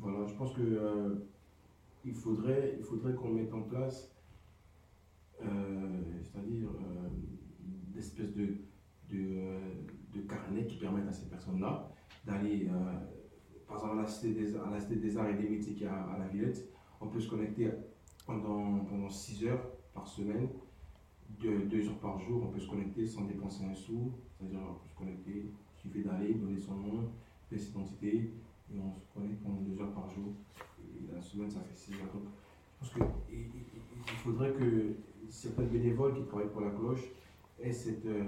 voilà, 0.00 0.26
je 0.26 0.34
pense 0.34 0.52
que 0.54 1.22
il 2.04 2.14
faudrait, 2.14 2.74
il 2.78 2.84
faudrait 2.84 3.14
qu'on 3.14 3.28
mette 3.28 3.54
en 3.54 3.62
place, 3.62 4.12
c'est-à-dire 5.38 6.68
d'espèces 7.94 8.34
de, 8.34 8.56
de 10.14 10.20
carnets 10.22 10.66
qui 10.66 10.76
permettent 10.76 11.08
à 11.08 11.12
ces 11.12 11.26
personnes-là 11.26 11.88
d'aller, 12.24 12.68
euh, 12.68 12.92
par 13.66 13.76
exemple, 13.78 13.98
à 13.98 14.02
la, 14.02 14.08
cité 14.08 14.32
des, 14.32 15.16
Arts 15.16 15.28
et 15.28 15.34
des 15.34 15.48
Métiers 15.48 15.74
qui 15.74 15.84
est 15.84 15.88
à, 15.88 16.02
à 16.04 16.18
la 16.18 16.28
Villette, 16.28 16.68
on 17.00 17.08
peut 17.08 17.20
se 17.20 17.28
connecter 17.28 17.70
pendant, 18.26 18.84
pendant 18.84 19.08
6 19.08 19.44
heures 19.46 19.64
par 19.94 20.06
semaine, 20.06 20.48
2 21.40 21.88
heures 21.88 21.98
par 21.98 22.18
jour, 22.20 22.44
on 22.44 22.52
peut 22.52 22.60
se 22.60 22.68
connecter 22.68 23.06
sans 23.06 23.24
dépenser 23.24 23.64
un 23.64 23.74
sou, 23.74 24.12
c'est-à-dire 24.38 24.60
on 24.60 24.74
peut 24.74 24.88
se 24.88 24.96
connecter, 24.96 25.46
il 25.46 25.80
suffit 25.80 26.04
d'aller, 26.04 26.34
donner 26.34 26.58
son 26.58 26.74
nom, 26.74 27.10
pièce 27.48 27.68
d'identité, 27.68 28.30
et 28.72 28.78
on 28.78 28.92
se 28.92 29.00
connecte 29.12 29.42
pendant 29.42 29.60
2 29.60 29.80
heures 29.80 29.92
par 29.92 30.08
jour. 30.10 30.32
Et 30.80 31.12
la 31.12 31.20
semaine, 31.20 31.50
ça 31.50 31.60
fait 31.60 31.74
6 31.74 31.94
heures. 31.94 32.12
Donc, 32.14 32.22
je 32.82 32.98
pense 32.98 33.04
qu'il 33.28 33.38
il 34.06 34.18
faudrait 34.18 34.52
que 34.52 34.94
certains 35.28 35.64
bénévoles 35.64 36.14
qui 36.14 36.22
travaillent 36.24 36.50
pour 36.50 36.62
la 36.62 36.70
cloche 36.70 37.04
aient 37.60 37.72
cette, 37.72 38.04
euh, 38.06 38.24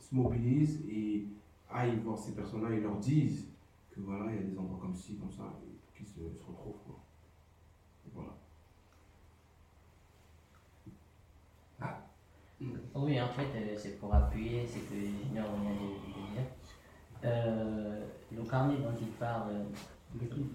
se 0.00 0.14
mobilisent 0.14 0.80
et 0.90 1.26
aillent 1.70 1.98
voir 1.98 2.18
ces 2.18 2.32
personnes-là 2.32 2.74
et 2.74 2.80
leur 2.80 2.96
disent 2.96 3.48
que 3.90 4.00
voilà, 4.00 4.30
il 4.32 4.36
y 4.36 4.38
a 4.38 4.42
des 4.42 4.58
endroits 4.58 4.78
comme 4.80 4.94
ci, 4.94 5.16
comme 5.16 5.30
ça, 5.30 5.52
et 5.64 5.96
qu'ils 5.96 6.06
se, 6.06 6.14
se 6.14 6.46
retrouvent. 6.46 6.82
Quoi. 6.86 6.98
Et 8.06 8.10
voilà. 8.14 8.30
Oui, 12.94 13.20
en 13.20 13.28
fait, 13.28 13.48
euh, 13.56 13.74
c'est 13.76 13.98
pour 13.98 14.12
appuyer 14.14 14.66
ce 14.66 14.78
que 14.80 14.94
Junior 14.94 15.46
vient 15.62 15.70
de, 15.70 16.34
dire. 16.34 16.44
Euh, 17.24 18.04
le 18.32 18.42
carnet 18.42 18.76
dont 18.76 18.94
il 19.00 19.08
parle, 19.08 19.50
euh, 19.50 19.64
le 20.14 20.26
guide, 20.26 20.46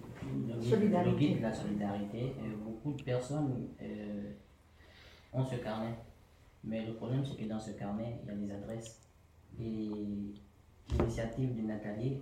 le 1.32 1.38
de 1.38 1.42
la 1.42 1.54
solidarité, 1.54 2.36
euh, 2.40 2.56
beaucoup 2.64 2.94
de 2.94 3.04
personnes 3.04 3.70
euh, 3.82 4.32
ont 5.34 5.46
ce 5.46 5.56
carnet. 5.56 5.96
Mais 6.64 6.86
le 6.86 6.94
problème, 6.94 7.24
c'est 7.26 7.36
que 7.42 7.48
dans 7.48 7.60
ce 7.60 7.72
carnet, 7.72 8.20
il 8.24 8.30
y 8.30 8.32
a 8.32 8.36
des 8.36 8.52
adresses. 8.52 9.05
Et 9.60 10.34
l'initiative 10.90 11.56
de 11.56 11.62
Nathalie 11.62 12.22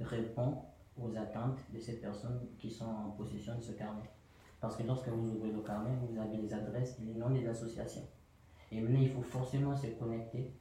répond 0.00 0.62
aux 1.00 1.16
attentes 1.16 1.58
de 1.72 1.78
ces 1.78 2.00
personnes 2.00 2.40
qui 2.58 2.70
sont 2.70 2.86
en 2.86 3.10
possession 3.10 3.56
de 3.56 3.62
ce 3.62 3.72
carnet. 3.72 4.10
Parce 4.60 4.76
que 4.76 4.82
lorsque 4.82 5.08
vous 5.08 5.30
ouvrez 5.36 5.52
le 5.52 5.60
carnet, 5.60 5.90
vous 6.02 6.18
avez 6.18 6.36
les 6.36 6.52
adresses 6.52 6.96
et 7.00 7.04
les 7.04 7.14
noms 7.14 7.30
des 7.30 7.46
associations. 7.46 8.06
Et 8.72 8.80
maintenant, 8.80 9.00
il 9.00 9.10
faut 9.10 9.22
forcément 9.22 9.76
se 9.76 9.86
connecter. 9.88 10.52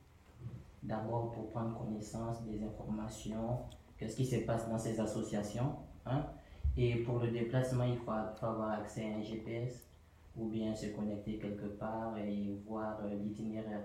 D'abord 0.84 1.32
pour 1.32 1.50
prendre 1.50 1.78
connaissance 1.78 2.44
des 2.46 2.64
informations, 2.64 3.60
qu'est-ce 3.98 4.16
qui 4.16 4.26
se 4.26 4.38
passe 4.38 4.70
dans 4.70 4.78
ces 4.78 5.00
associations. 5.00 5.76
hein. 6.06 6.26
Et 6.78 6.98
pour 6.98 7.18
le 7.20 7.32
déplacement, 7.32 7.86
il 7.86 7.98
faut, 7.98 8.12
avoir 8.12 8.80
accès 8.80 9.04
à 9.12 9.18
un 9.18 9.22
GPS 9.24 9.90
ou 10.36 10.48
bien 10.48 10.76
se 10.76 10.86
connecter 10.88 11.40
quelque 11.40 11.66
part 11.66 12.16
et 12.20 12.56
voir 12.68 13.00
euh, 13.04 13.16
l'itinéraire. 13.16 13.82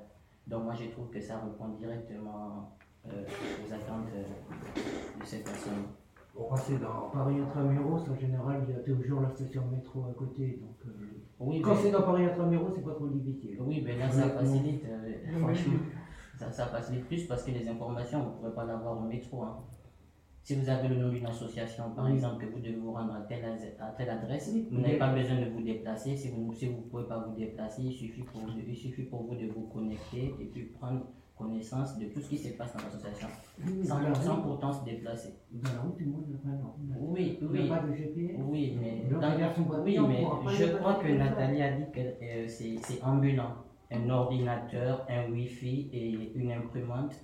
Donc 0.47 0.65
moi, 0.65 0.75
je 0.75 0.91
trouve 0.91 1.09
que 1.11 1.21
ça 1.21 1.39
répond 1.39 1.69
directement 1.79 2.77
euh, 3.07 3.25
aux 3.67 3.73
attentes 3.73 4.09
euh, 4.15 5.21
de 5.21 5.25
ces 5.25 5.39
personnes. 5.43 5.85
Bon, 6.35 6.47
quand 6.49 6.57
c'est 6.57 6.79
dans 6.79 7.11
Paris 7.13 7.39
Intramuros, 7.41 8.09
en 8.09 8.15
général, 8.17 8.65
il 8.67 8.75
y 8.75 8.77
a 8.77 8.81
toujours 8.81 9.21
la 9.21 9.29
station 9.31 9.63
de 9.67 9.77
métro 9.77 10.05
à 10.11 10.15
côté. 10.15 10.59
Donc, 10.63 10.77
euh, 10.87 11.21
Oui, 11.41 11.61
quand 11.61 11.75
c'est 11.77 11.91
dans 11.91 12.03
Paris 12.03 12.25
Intramuros, 12.25 12.71
c'est 12.75 12.83
pas 12.85 12.95
trop 12.95 13.09
difficile. 13.09 13.59
Oui, 13.61 13.83
mais 13.85 13.97
là, 13.99 14.11
ça 14.11 14.29
facilite, 14.31 14.85
euh, 14.87 15.39
franchement. 15.39 15.75
Ça, 16.39 16.51
ça 16.51 16.67
facilite 16.67 17.07
plus 17.07 17.25
parce 17.27 17.43
que 17.45 17.51
les 17.51 17.69
informations, 17.69 18.21
vous 18.23 18.31
ne 18.31 18.35
pourrez 18.37 18.55
pas 18.55 18.65
l'avoir 18.65 18.97
au 18.99 19.03
métro. 19.03 19.43
hein. 19.43 19.59
Si 20.43 20.57
vous 20.57 20.69
avez 20.69 20.89
le 20.89 20.97
nom 20.97 21.09
d'une 21.11 21.27
association, 21.27 21.85
par 21.95 22.07
Oui. 22.07 22.15
exemple, 22.15 22.45
que 22.45 22.51
vous 22.53 22.59
devez 22.59 22.75
vous 22.75 22.93
rendre 22.93 23.15
à 23.15 23.21
telle, 23.21 23.45
à 23.79 23.91
telle 23.97 24.11
adresse, 24.11 24.51
Oui. 24.53 24.67
vous 24.73 24.81
n'avez 24.81 24.99
pas 24.99 25.13
besoin 25.15 25.37
de 25.41 25.45
vous 25.51 25.63
déplacer. 25.63 26.17
Si 26.17 26.31
vous 26.31 26.49
ne 26.51 26.53
si 26.55 26.67
vous 26.67 26.81
pouvez 26.83 27.05
pas 27.05 27.19
vous 27.21 27.37
déplacer, 27.37 27.83
il 27.83 27.93
suffit, 27.93 28.23
pour, 28.23 28.41
vous- 28.41 28.59
il 28.67 28.75
suffit 28.77 29.03
pour 29.05 29.23
vous 29.23 29.37
de 29.37 29.47
vous 29.47 29.69
connecter 29.73 30.35
et 30.41 30.45
puis 30.47 30.65
prendre 30.65 31.03
connaissance 31.39 31.97
de 31.99 32.07
tout 32.07 32.21
ce 32.21 32.29
qui 32.29 32.39
se 32.39 32.51
passe 32.57 32.73
dans 32.77 32.83
l'association, 32.85 33.29
Oui, 33.65 33.85
sans, 33.85 34.01
la 34.01 34.11
pourtant 34.43 34.73
se 34.73 34.85
déplacer. 34.85 35.35
dans 35.51 35.71
la 35.71 36.57
non. 36.57 36.75
Oui, 36.99 37.39
Il 37.41 37.47
oui. 37.49 37.69
pas 37.69 37.81
de 37.81 37.93
GPS. 37.95 38.37
Oui, 38.45 38.77
mais, 38.81 39.05
dans- 39.11 39.85
oui, 39.85 39.99
mais 40.45 40.55
je 40.55 40.77
crois 40.77 40.95
que. 40.95 41.09
Nathalie 41.09 41.63
a 41.63 41.73
dit 41.79 41.91
que 41.93 42.01
euh, 42.01 42.49
c'est 42.49 43.03
ambulant. 43.03 43.55
Un 43.95 44.09
ordinateur, 44.09 45.05
un 45.09 45.31
Wi-Fi 45.31 45.91
et 45.93 46.33
une 46.35 46.51
imprimante 46.53 47.15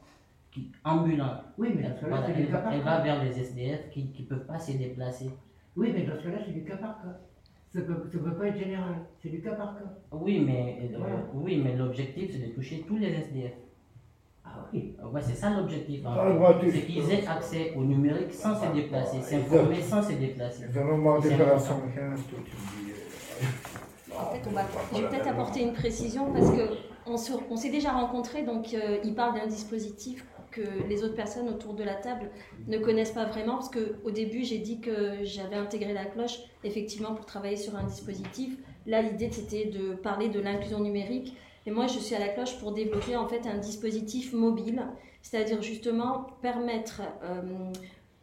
qui, 0.51 0.73
ambulant. 0.85 1.41
Oui, 1.59 1.73
mais 1.75 1.83
dans 1.83 1.89
Elle, 1.91 1.97
ce 1.97 2.01
cas-là, 2.01 2.17
voilà, 2.17 2.27
c'est 2.27 2.33
elle 2.33 2.47
du 2.47 2.53
cas 2.53 2.53
va- 2.57 2.63
par 2.63 2.73
elle 2.73 2.83
cas. 2.83 2.97
va 2.97 3.01
vers 3.03 3.25
les 3.25 3.39
SDF 3.41 3.91
qui 3.91 4.15
ne 4.19 4.25
peuvent 4.25 4.47
pas 4.47 4.59
se 4.59 4.73
déplacer. 4.73 5.31
Oui, 5.77 5.93
mais 5.95 6.03
dans 6.05 6.17
ce 6.17 6.23
cas-là, 6.25 6.39
c'est 6.45 6.53
du 6.53 6.65
cas 6.65 6.77
par 6.77 7.03
cas. 7.03 7.19
Ça 7.73 7.81
peut, 7.83 7.95
ça 8.11 8.19
peut 8.19 8.35
pas 8.35 8.47
être 8.47 8.59
général, 8.59 8.95
c'est 9.23 9.29
du 9.29 9.43
cas 9.43 9.53
par 9.53 9.75
cas. 9.75 9.85
Oui, 10.13 10.41
mais, 10.45 10.91
euh, 10.95 10.99
oui, 11.35 11.61
mais 11.63 11.77
l'objectif, 11.77 12.31
c'est 12.33 12.39
de 12.49 12.53
toucher 12.55 12.85
tous 12.89 12.97
les 12.97 13.09
SDF. 13.09 13.53
Ah 14.45 14.65
oui. 14.73 14.97
Euh, 15.03 15.09
Ouais, 15.11 15.21
c'est 15.23 15.35
ça 15.35 15.51
l'objectif. 15.51 16.03
de- 16.03 16.71
C'est 16.71 16.81
qu'ils 16.87 17.11
aient 17.13 17.27
accès 17.27 17.75
au 17.77 17.85
numérique 17.85 18.33
sans 18.33 18.55
se 18.55 18.73
déplacer, 18.73 19.19
Ah, 19.21 19.23
s'informer 19.23 19.83
sans 19.83 20.03
se 20.03 20.13
déplacer. 20.15 20.65
Les 20.67 20.79
amendements 20.79 21.21
C'est 21.21 21.31
d'opération 21.31 21.75
important. 21.77 21.95
15, 21.95 22.21
toi, 22.31 22.39
tu 22.47 22.57
me 22.57 22.85
dis. 22.87 22.93
euh, 22.93 24.15
En 24.19 24.33
fait, 24.33 24.41
on 24.49 24.51
va- 24.53 24.63
je 24.95 25.03
vais 25.03 25.09
peut-être 25.09 25.29
apporter 25.29 25.63
une 25.63 25.73
précision 25.75 26.33
parce 26.33 26.51
que 26.51 26.63
on 27.07 27.17
se- 27.19 27.33
on 27.51 27.57
s'est 27.57 27.71
déjà 27.71 27.93
rencontrés, 27.93 28.43
donc 28.45 28.73
euh, 28.75 28.99
il 29.05 29.15
parle 29.15 29.39
d'un 29.39 29.47
dispositif 29.47 30.25
les 30.89 31.05
autres 31.05 31.15
personnes 31.15 31.49
autour 31.49 31.75
de 31.75 31.85
la 31.85 31.95
table 31.95 32.31
ne 32.67 32.79
connaissent 32.79 33.13
pas 33.13 33.25
vraiment 33.25 33.55
parce 33.55 33.69
que 33.69 33.97
au 34.05 34.11
début 34.11 34.45
j'ai 34.45 34.59
dit 34.59 34.81
que 34.81 35.25
j'avais 35.25 35.57
intégré 35.57 35.93
la 35.93 36.05
cloche 36.05 36.39
effectivement 36.65 37.15
pour 37.15 37.27
travailler 37.27 37.57
sur 37.57 37.77
un 37.77 37.85
dispositif. 37.85 38.57
Là 38.87 39.03
l'idée 39.03 39.31
c'était 39.31 39.67
de 39.67 39.95
parler 39.95 40.29
de 40.29 40.41
l'inclusion 40.41 40.81
numérique 40.81 41.37
et 41.67 41.71
moi 41.71 41.87
je 41.87 41.99
suis 41.99 42.15
à 42.15 42.19
la 42.19 42.29
cloche 42.29 42.59
pour 42.59 42.73
développer 42.73 43.17
en 43.17 43.29
fait 43.29 43.47
un 43.47 43.59
dispositif 43.59 44.33
mobile, 44.33 44.83
c'est-à-dire 45.23 45.63
justement 45.63 46.27
permettre 46.43 47.03
euh, 47.23 47.43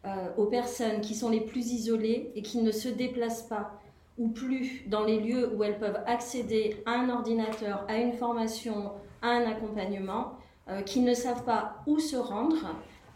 euh, 0.04 0.28
aux 0.36 0.46
personnes 0.46 1.00
qui 1.00 1.14
sont 1.14 1.30
les 1.30 1.40
plus 1.40 1.72
isolées 1.72 2.30
et 2.34 2.42
qui 2.42 2.58
ne 2.58 2.70
se 2.70 2.88
déplacent 2.88 3.48
pas 3.48 3.80
ou 4.18 4.28
plus 4.28 4.82
dans 4.86 5.04
les 5.04 5.20
lieux 5.20 5.54
où 5.54 5.62
elles 5.62 5.78
peuvent 5.78 6.00
accéder 6.06 6.76
à 6.86 6.92
un 6.92 7.10
ordinateur, 7.10 7.84
à 7.88 7.98
une 7.98 8.12
formation, 8.12 8.92
à 9.22 9.28
un 9.28 9.50
accompagnement, 9.50 10.38
qui 10.84 11.00
ne 11.00 11.14
savent 11.14 11.44
pas 11.44 11.76
où 11.86 11.98
se 11.98 12.16
rendre, 12.16 12.66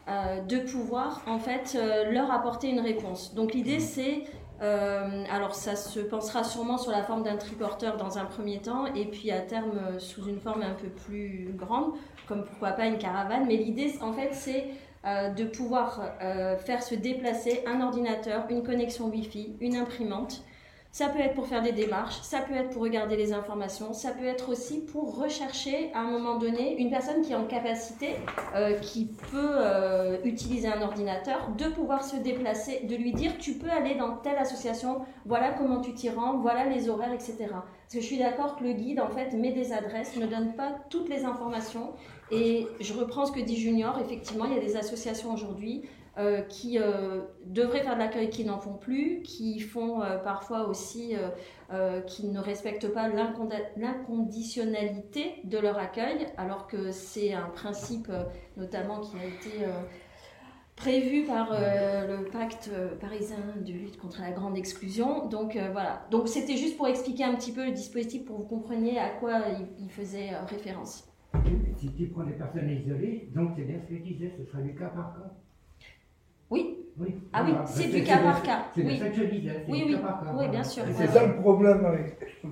euh, 0.09 0.41
de 0.41 0.59
pouvoir 0.59 1.23
en 1.27 1.39
fait 1.39 1.77
euh, 1.77 2.11
leur 2.11 2.31
apporter 2.33 2.69
une 2.69 2.81
réponse. 2.81 3.35
Donc 3.35 3.55
l'idée 3.55 3.81
c'est, 3.81 4.25
euh, 4.63 5.25
alors 5.31 5.55
ça 5.55 5.77
se 5.77 6.01
pensera 6.01 6.43
sûrement 6.43 6.79
sur 6.79 6.91
la 6.91 7.03
forme 7.03 7.23
d'un 7.23 7.37
triporteur 7.37 7.97
dans 7.97 8.19
un 8.19 8.25
premier 8.25 8.61
temps, 8.61 8.87
et 8.87 9.05
puis 9.05 9.31
à 9.31 9.41
terme 9.41 9.73
euh, 9.79 9.99
sous 9.99 10.27
une 10.27 10.41
forme 10.41 10.63
un 10.63 10.75
peu 10.75 10.89
plus 10.89 11.53
grande, 11.57 11.93
comme 12.27 12.45
pourquoi 12.45 12.73
pas 12.73 12.87
une 12.87 12.99
caravane, 12.99 13.45
mais 13.47 13.57
l'idée 13.57 13.93
en 14.01 14.13
fait 14.13 14.31
c'est 14.33 14.67
euh, 15.07 15.31
de 15.31 15.45
pouvoir 15.45 16.01
euh, 16.23 16.57
faire 16.57 16.83
se 16.83 16.95
déplacer 16.95 17.63
un 17.67 17.81
ordinateur, 17.81 18.45
une 18.49 18.63
connexion 18.63 19.09
Wi-Fi, 19.09 19.57
une 19.61 19.77
imprimante, 19.77 20.43
ça 20.93 21.09
peut 21.09 21.21
être 21.21 21.35
pour 21.35 21.47
faire 21.47 21.63
des 21.63 21.71
démarches, 21.71 22.21
ça 22.23 22.41
peut 22.41 22.55
être 22.55 22.71
pour 22.71 22.83
regarder 22.83 23.17
les 23.17 23.33
informations, 23.33 23.93
ça 23.93 24.11
peut 24.11 24.25
être 24.25 24.51
aussi 24.51 24.81
pour 24.81 25.17
rechercher 25.17 25.93
à 25.95 26.01
un 26.01 26.11
moment 26.11 26.37
donné 26.37 26.81
une 26.81 26.91
personne 26.91 27.23
qui 27.23 27.33
est 27.33 27.37
en 27.37 27.47
capacité, 27.47 28.17
euh, 28.57 28.75
qui 28.81 29.07
peut 29.31 29.53
euh, 29.55 30.19
utiliser 30.25 30.67
un 30.67 30.83
ordinateur, 30.83 31.51
de 31.57 31.67
pouvoir 31.67 32.03
se 32.03 32.17
déplacer, 32.17 32.81
de 32.89 32.97
lui 32.97 33.13
dire 33.13 33.39
tu 33.39 33.53
peux 33.53 33.71
aller 33.71 33.95
dans 33.95 34.17
telle 34.17 34.39
association, 34.39 35.03
voilà 35.27 35.53
comment 35.53 35.81
tu 35.81 35.95
t'y 35.95 36.11
rends, 36.11 36.39
voilà 36.39 36.67
les 36.67 36.89
horaires, 36.89 37.13
etc. 37.13 37.37
Parce 37.39 37.95
que 37.95 38.01
je 38.01 38.07
suis 38.07 38.19
d'accord 38.19 38.57
que 38.57 38.65
le 38.65 38.73
guide 38.73 38.99
en 38.99 39.09
fait 39.09 39.33
met 39.33 39.53
des 39.53 39.73
adresses, 39.73 40.17
ne 40.17 40.27
donne 40.27 40.55
pas 40.55 40.75
toutes 40.91 41.09
les 41.09 41.25
informations. 41.25 41.93
Et 42.33 42.67
je 42.79 42.93
reprends 42.95 43.27
ce 43.27 43.33
que 43.33 43.41
dit 43.41 43.57
Junior, 43.57 43.99
effectivement 44.01 44.45
il 44.45 44.55
y 44.55 44.57
a 44.57 44.61
des 44.61 44.77
associations 44.77 45.33
aujourd'hui 45.33 45.83
euh, 46.19 46.41
qui 46.43 46.77
euh, 46.77 47.21
devraient 47.47 47.83
faire 47.83 47.95
de 47.95 48.01
l'accueil 48.01 48.31
qui 48.31 48.45
n'en 48.45 48.59
font 48.59 48.75
plus, 48.75 49.23
qui 49.23 49.61
font 49.61 50.03
euh, 50.03 50.19
parfois 50.19 50.67
aussi, 50.67 51.15
qui 52.09 52.27
ne 52.27 52.41
respectent 52.41 52.89
pas 52.89 53.09
l'inconditionnalité 53.77 55.37
de 55.45 55.57
leur 55.57 55.79
accueil, 55.79 56.27
alors 56.37 56.67
que 56.67 56.91
c'est 56.91 57.33
un 57.33 57.49
principe 57.49 58.11
notamment 58.57 58.99
qui 58.99 59.17
a 59.17 59.25
été 59.25 59.51
prévu 60.75 61.27
par 61.27 61.53
le 61.53 62.25
pacte 62.25 62.73
parisien 63.01 63.37
de 63.65 63.71
lutte 63.73 63.99
contre 63.99 64.21
la 64.21 64.33
grande 64.33 64.59
exclusion. 64.59 65.29
Donc 65.29 65.57
voilà. 65.71 66.05
Donc 66.11 66.27
c'était 66.27 66.57
juste 66.57 66.77
pour 66.77 66.89
expliquer 66.89 67.23
un 67.23 67.37
petit 67.37 67.53
peu 67.53 67.65
le 67.65 67.71
dispositif 67.71 68.25
pour 68.25 68.39
que 68.39 68.43
vous 68.43 68.49
compreniez 68.49 68.99
à 68.99 69.11
quoi 69.11 69.43
il, 69.79 69.91
faisait 69.91 70.31
référence. 70.49 71.09
Si 71.77 71.93
tu 71.93 72.09
prends 72.09 72.25
des 72.25 72.33
personnes 72.33 72.69
isolées, 72.69 73.29
donc 73.33 73.53
c'est 73.57 73.63
bien 73.63 73.79
ce 73.81 73.87
que 73.89 73.97
je 73.97 74.03
disais, 74.03 74.33
ce 74.37 74.45
sera 74.51 74.61
du 74.61 74.75
cas 74.75 74.89
par 74.89 75.15
cas. 75.15 75.30
Oui. 77.01 77.15
Ah 77.33 77.43
oui, 77.47 77.55
c'est 77.65 77.89
du 77.89 78.03
cas 78.05 78.19
par 78.19 78.43
cas. 78.43 78.59
C'est 78.75 78.85
oui. 78.85 78.99
ça 78.99 79.09
que 79.09 79.17
je 79.17 79.25
disais. 79.25 79.65
Oui, 79.69 79.85
oui, 79.87 79.97
oui, 80.39 80.49
bien 80.49 80.63
sûr. 80.63 80.83
C'est 80.93 81.07
ça 81.07 81.27
le 81.27 81.37
problème 81.37 81.85
avec. 81.85 82.17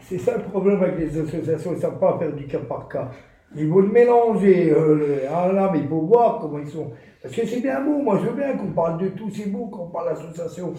C'est 0.00 0.18
ça 0.18 0.36
le 0.36 0.44
problème 0.44 0.82
avec 0.82 0.98
les 0.98 1.18
associations, 1.18 1.72
ils 1.72 1.76
ne 1.76 1.80
savent 1.80 1.98
pas 1.98 2.16
faire 2.18 2.32
du 2.32 2.46
cas 2.46 2.60
par 2.60 2.88
cas. 2.88 3.10
Ils 3.54 3.68
vont 3.68 3.80
le 3.80 3.88
mélanger. 3.88 4.70
Euh, 4.70 5.26
ah 5.30 5.52
là, 5.52 5.70
mais 5.72 5.80
il 5.80 5.88
faut 5.88 6.00
voir 6.00 6.38
comment 6.40 6.58
ils 6.58 6.68
sont. 6.68 6.92
Parce 7.22 7.34
que 7.34 7.46
c'est 7.46 7.60
bien 7.60 7.80
beau, 7.80 7.98
moi 7.98 8.18
je 8.22 8.28
veux 8.28 8.36
bien 8.36 8.56
qu'on 8.56 8.70
parle 8.70 8.98
de 8.98 9.08
tout, 9.08 9.28
c'est 9.30 9.50
beau 9.50 9.66
qu'on 9.66 9.88
parle 9.88 10.10
d'association. 10.10 10.72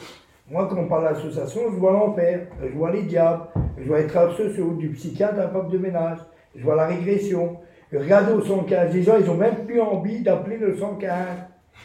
Moi, 0.50 0.68
quand 0.68 0.78
on 0.78 0.88
parle 0.88 1.04
d'association, 1.04 1.62
je 1.72 1.76
vois 1.76 1.92
l'enfer, 1.92 2.48
je 2.64 2.76
vois 2.76 2.92
les 2.92 3.04
diables, 3.04 3.44
je 3.78 3.88
vois 3.88 4.00
les 4.00 4.08
travailleurs 4.08 4.38
sociaux, 4.38 4.74
du 4.74 4.90
psychiatre 4.90 5.36
à 5.36 5.44
la 5.44 5.50
femme 5.50 5.70
de 5.70 5.78
ménage, 5.78 6.20
je 6.56 6.64
vois 6.64 6.76
la 6.76 6.88
régression. 6.88 7.58
Regardez 7.94 8.34
au 8.34 8.42
115, 8.42 8.94
les 8.94 9.04
gens, 9.04 9.18
ils 9.20 9.26
n'ont 9.26 9.36
même 9.36 9.66
plus 9.66 9.82
envie 9.82 10.22
d'appeler 10.22 10.58
le 10.58 10.76
115. 10.76 11.12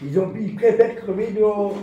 Ils, 0.02 0.18
ont, 0.18 0.32
ils 0.38 0.54
préfèrent 0.54 0.96
crever 0.96 1.28
dehors. 1.30 1.74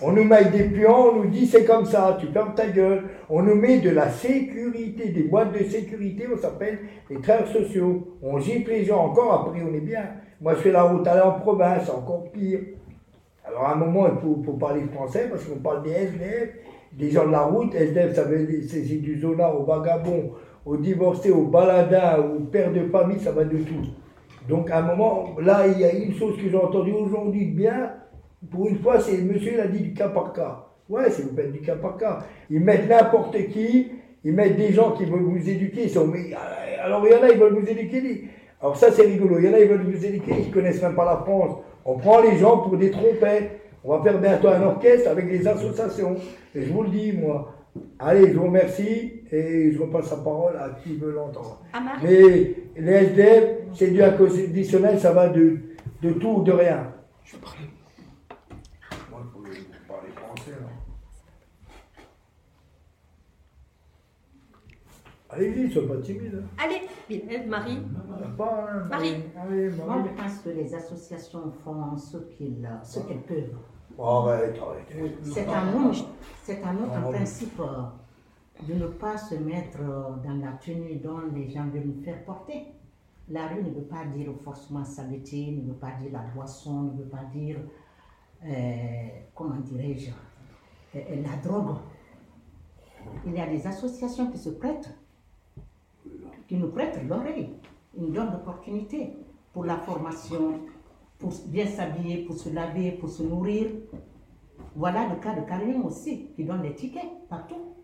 On 0.00 0.12
nous 0.12 0.24
met 0.24 0.44
des 0.46 0.64
pions, 0.64 1.10
on 1.10 1.16
nous 1.16 1.28
dit 1.28 1.46
c'est 1.46 1.64
comme 1.64 1.84
ça, 1.84 2.16
tu 2.20 2.26
fermes 2.28 2.54
ta 2.54 2.68
gueule. 2.68 3.04
On 3.28 3.42
nous 3.42 3.54
met 3.54 3.78
de 3.78 3.90
la 3.90 4.10
sécurité, 4.10 5.08
des 5.08 5.24
boîtes 5.24 5.52
de 5.52 5.64
sécurité, 5.64 6.26
on 6.32 6.38
s'appelle 6.38 6.78
les 7.10 7.20
travailleurs 7.20 7.48
sociaux. 7.48 8.16
On 8.22 8.38
gifle 8.38 8.70
les 8.70 8.84
gens 8.84 9.06
encore, 9.06 9.32
après 9.34 9.62
on 9.62 9.74
est 9.74 9.80
bien. 9.80 10.04
Moi 10.40 10.54
je 10.54 10.60
fais 10.60 10.72
la 10.72 10.84
route 10.84 11.06
aller 11.06 11.20
en 11.20 11.32
province, 11.32 11.90
encore 11.90 12.30
pire. 12.32 12.60
Alors 13.44 13.64
à 13.64 13.72
un 13.72 13.76
moment 13.76 14.06
il 14.08 14.20
faut, 14.20 14.52
parler 14.52 14.82
français 14.94 15.26
parce 15.30 15.44
qu'on 15.44 15.58
parle 15.58 15.82
des 15.82 15.90
SDF, 15.90 16.50
des 16.92 17.10
gens 17.10 17.26
de 17.26 17.32
la 17.32 17.42
route. 17.42 17.74
SDF 17.74 18.14
ça 18.14 18.24
veut 18.24 18.46
dire 18.46 18.60
c'est 18.68 18.82
du 18.82 19.20
zonard 19.20 19.60
au 19.60 19.64
vagabond, 19.64 20.32
au 20.64 20.76
divorcé, 20.76 21.30
au 21.30 21.42
baladin, 21.42 22.18
au 22.18 22.40
père 22.40 22.72
de 22.72 22.84
famille, 22.88 23.20
ça 23.20 23.32
va 23.32 23.44
de 23.44 23.58
tout. 23.58 23.86
Donc 24.48 24.70
à 24.70 24.78
un 24.78 24.82
moment, 24.82 25.36
là, 25.40 25.66
il 25.66 25.78
y 25.78 25.84
a 25.84 25.92
une 25.92 26.14
chose 26.14 26.36
que 26.36 26.48
j'ai 26.48 26.56
entendue 26.56 26.92
aujourd'hui 26.92 27.44
bien, 27.44 27.92
pour 28.50 28.66
une 28.66 28.78
fois, 28.78 28.98
c'est 29.00 29.18
monsieur 29.18 29.52
il 29.54 29.60
a 29.60 29.66
dit 29.66 29.80
du 29.80 29.92
cas 29.92 30.08
par 30.08 30.32
cas. 30.32 30.64
Ouais, 30.88 31.10
c'est 31.10 31.22
vous 31.22 31.36
faites 31.36 31.52
du 31.52 31.60
cas 31.60 31.76
par 31.76 31.98
cas. 31.98 32.20
Ils 32.50 32.60
mettent 32.60 32.88
n'importe 32.88 33.36
qui, 33.48 33.92
ils 34.24 34.32
mettent 34.32 34.56
des 34.56 34.72
gens 34.72 34.92
qui 34.92 35.04
veulent 35.04 35.20
vous 35.22 35.48
éduquer. 35.48 35.84
Ils 35.84 35.90
sont, 35.90 36.06
mais, 36.06 36.30
alors 36.82 37.06
il 37.06 37.12
y 37.12 37.14
en 37.14 37.22
a, 37.22 37.28
ils 37.30 37.38
veulent 37.38 37.58
vous 37.58 37.68
éduquer. 37.68 38.24
Alors 38.60 38.76
ça, 38.76 38.90
c'est 38.90 39.02
rigolo. 39.02 39.38
Il 39.38 39.44
y 39.44 39.48
en 39.48 39.52
a, 39.52 39.60
ils 39.60 39.68
veulent 39.68 39.84
vous 39.84 40.04
éduquer, 40.04 40.32
ils 40.38 40.48
ne 40.48 40.54
connaissent 40.54 40.82
même 40.82 40.94
pas 40.94 41.04
la 41.04 41.18
France. 41.18 41.58
On 41.84 41.98
prend 41.98 42.22
les 42.22 42.38
gens 42.38 42.58
pour 42.58 42.76
des 42.76 42.90
trompettes. 42.90 43.60
On 43.84 43.96
va 43.96 44.02
faire 44.02 44.18
bientôt 44.18 44.48
un 44.48 44.62
orchestre 44.62 45.10
avec 45.10 45.28
des 45.28 45.46
associations. 45.46 46.16
Et 46.54 46.62
je 46.62 46.72
vous 46.72 46.84
le 46.84 46.88
dis, 46.88 47.12
moi. 47.12 47.52
Allez, 47.98 48.32
je 48.32 48.38
vous 48.38 48.46
remercie 48.46 49.22
et 49.30 49.72
je 49.72 49.80
repasse 49.80 50.10
la 50.10 50.18
parole 50.18 50.56
à 50.56 50.70
qui 50.82 50.96
veut 50.96 51.12
l'entendre. 51.12 51.62
Mais 52.02 52.54
les 52.76 52.92
SDF, 52.92 53.44
c'est 53.74 53.90
du 53.90 54.02
inconditionnel, 54.02 54.98
ça 54.98 55.12
va 55.12 55.28
de, 55.28 55.58
de 56.02 56.10
tout 56.12 56.28
ou 56.28 56.42
de 56.42 56.52
rien. 56.52 56.92
Je 57.24 57.36
parler. 57.36 57.68
Moi, 59.10 59.20
je 59.44 59.88
parler 59.88 60.08
français. 60.14 60.52
Là. 60.52 60.68
Allez-y, 65.30 65.70
sois 65.70 65.86
pas 65.86 65.96
timide. 65.98 66.42
Hein. 66.42 66.64
Allez, 66.64 67.46
Marie. 67.46 67.78
Hein, 67.78 68.86
Marie. 68.88 69.16
Allez, 69.36 69.68
Marie. 69.68 69.70
Moi, 69.84 70.04
je 70.04 70.22
pense 70.22 70.38
que 70.38 70.50
les 70.50 70.74
associations 70.74 71.52
font 71.62 71.96
ce 71.96 72.18
qu'elles 72.18 73.22
peuvent. 73.26 73.56
C'est 75.24 75.48
un 75.48 75.72
nom, 75.72 75.92
c'est 76.44 76.62
un 76.62 76.76
autre 76.76 77.10
principe 77.10 77.60
de 78.62 78.74
ne 78.74 78.86
pas 78.86 79.18
se 79.18 79.34
mettre 79.34 79.78
dans 79.78 80.40
la 80.40 80.52
tenue 80.52 80.96
dont 80.96 81.18
les 81.34 81.50
gens 81.50 81.66
veulent 81.66 81.86
nous 81.96 82.02
faire 82.04 82.24
porter. 82.24 82.66
La 83.28 83.48
rue 83.48 83.62
ne 83.62 83.70
veut 83.70 83.86
pas 83.86 84.04
dire 84.04 84.30
forcément 84.44 84.84
saleté, 84.84 85.50
ne 85.50 85.66
veut 85.66 85.78
pas 85.78 85.90
dire 86.00 86.12
la 86.12 86.20
boisson, 86.34 86.82
ne 86.82 87.02
veut 87.02 87.08
pas 87.08 87.24
dire, 87.34 87.58
euh, 88.44 89.08
comment 89.34 89.56
dirais-je, 89.56 90.10
euh, 90.96 91.22
la 91.22 91.36
drogue. 91.36 91.76
Il 93.26 93.34
y 93.34 93.40
a 93.40 93.46
des 93.46 93.66
associations 93.66 94.30
qui 94.30 94.38
se 94.38 94.50
prêtent, 94.50 94.94
qui 96.46 96.56
nous 96.56 96.68
prêtent 96.68 97.00
l'oreille, 97.06 97.50
une 97.98 98.12
donne 98.12 98.30
d'opportunité 98.30 99.16
pour 99.52 99.64
la 99.64 99.76
formation, 99.78 100.60
pour 101.18 101.32
bien 101.46 101.66
s'habiller, 101.66 102.24
pour 102.24 102.36
se 102.36 102.48
laver, 102.48 102.92
pour 102.92 103.08
se 103.08 103.22
nourrir. 103.22 103.70
Voilà 104.76 105.08
le 105.08 105.16
cas 105.20 105.34
de 105.34 105.46
Karim 105.46 105.84
aussi, 105.84 106.28
qui 106.36 106.44
donne 106.44 106.62
des 106.62 106.74
tickets 106.74 107.26
partout. 107.28 107.74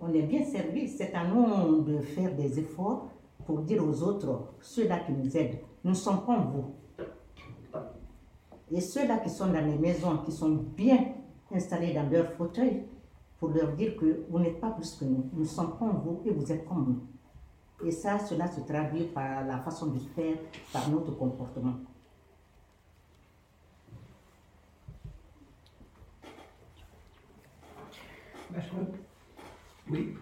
On 0.00 0.12
est 0.12 0.22
bien 0.22 0.44
servi. 0.44 0.88
C'est 0.88 1.14
à 1.14 1.26
nous 1.26 1.82
de 1.82 2.00
faire 2.00 2.34
des 2.34 2.58
efforts 2.58 3.08
pour 3.46 3.60
dire 3.60 3.86
aux 3.86 4.02
autres, 4.02 4.54
ceux-là 4.60 5.00
qui 5.00 5.12
nous 5.12 5.36
aident, 5.36 5.58
nous 5.82 5.94
sommes 5.94 6.24
comme 6.24 6.50
vous. 6.52 6.74
Et 8.70 8.80
ceux-là 8.80 9.18
qui 9.18 9.30
sont 9.30 9.46
dans 9.48 9.64
les 9.64 9.76
maisons, 9.76 10.18
qui 10.24 10.32
sont 10.32 10.64
bien 10.76 11.12
installés 11.52 11.92
dans 11.92 12.08
leur 12.08 12.32
fauteuil, 12.32 12.84
pour 13.38 13.50
leur 13.50 13.72
dire 13.72 13.96
que 13.96 14.24
vous 14.30 14.38
n'êtes 14.38 14.60
pas 14.60 14.70
plus 14.70 14.94
que 14.94 15.04
nous, 15.04 15.26
nous 15.34 15.44
sommes 15.44 15.76
comme 15.78 16.00
vous 16.02 16.22
et 16.24 16.30
vous 16.30 16.50
êtes 16.50 16.66
comme 16.66 16.86
nous. 17.80 17.86
Et 17.86 17.90
ça, 17.90 18.18
cela 18.18 18.46
se 18.48 18.60
traduit 18.60 19.04
par 19.04 19.44
la 19.44 19.58
façon 19.58 19.88
de 19.88 19.98
faire, 19.98 20.36
par 20.72 20.88
notre 20.88 21.14
comportement. 21.16 21.74
Oui. 29.90 30.14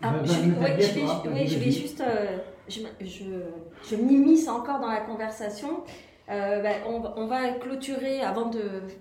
Ah, 0.00 0.14
je, 0.24 1.58
vais, 1.58 1.70
juste. 1.70 2.00
Euh, 2.00 2.38
je, 2.68 2.80
je, 3.82 3.96
m'immisce 3.96 4.48
encore 4.48 4.80
dans 4.80 4.88
la 4.88 5.00
conversation. 5.00 5.82
Euh, 6.30 6.62
ben, 6.62 6.82
on, 6.86 7.26
va 7.26 7.48
clôturer, 7.54 8.20
avant 8.20 8.46
de 8.46 8.60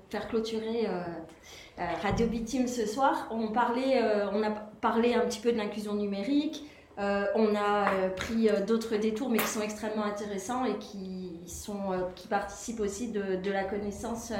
faire 0.09 0.27
clôturer 0.27 0.87
euh, 0.87 1.83
Radio 2.01 2.25
Bitume 2.25 2.67
ce 2.67 2.85
soir, 2.87 3.27
on, 3.31 3.49
parlait, 3.49 4.01
on 4.33 4.41
a 4.43 4.49
parlé 4.81 5.13
un 5.13 5.21
petit 5.21 5.39
peu 5.39 5.51
de 5.51 5.57
l'inclusion 5.57 5.93
numérique. 5.93 6.63
on 6.97 7.55
a 7.55 8.09
pris 8.15 8.49
d'autres 8.65 8.95
détours, 8.95 9.29
mais 9.29 9.39
qui 9.39 9.47
sont 9.47 9.61
extrêmement 9.61 10.05
intéressants 10.05 10.65
et 10.65 10.77
qui, 10.77 11.16
sont, 11.49 11.91
qui 12.15 12.27
participent 12.27 12.79
aussi 12.79 13.09
de, 13.09 13.51
la 13.51 13.63
connaissance 13.63 14.31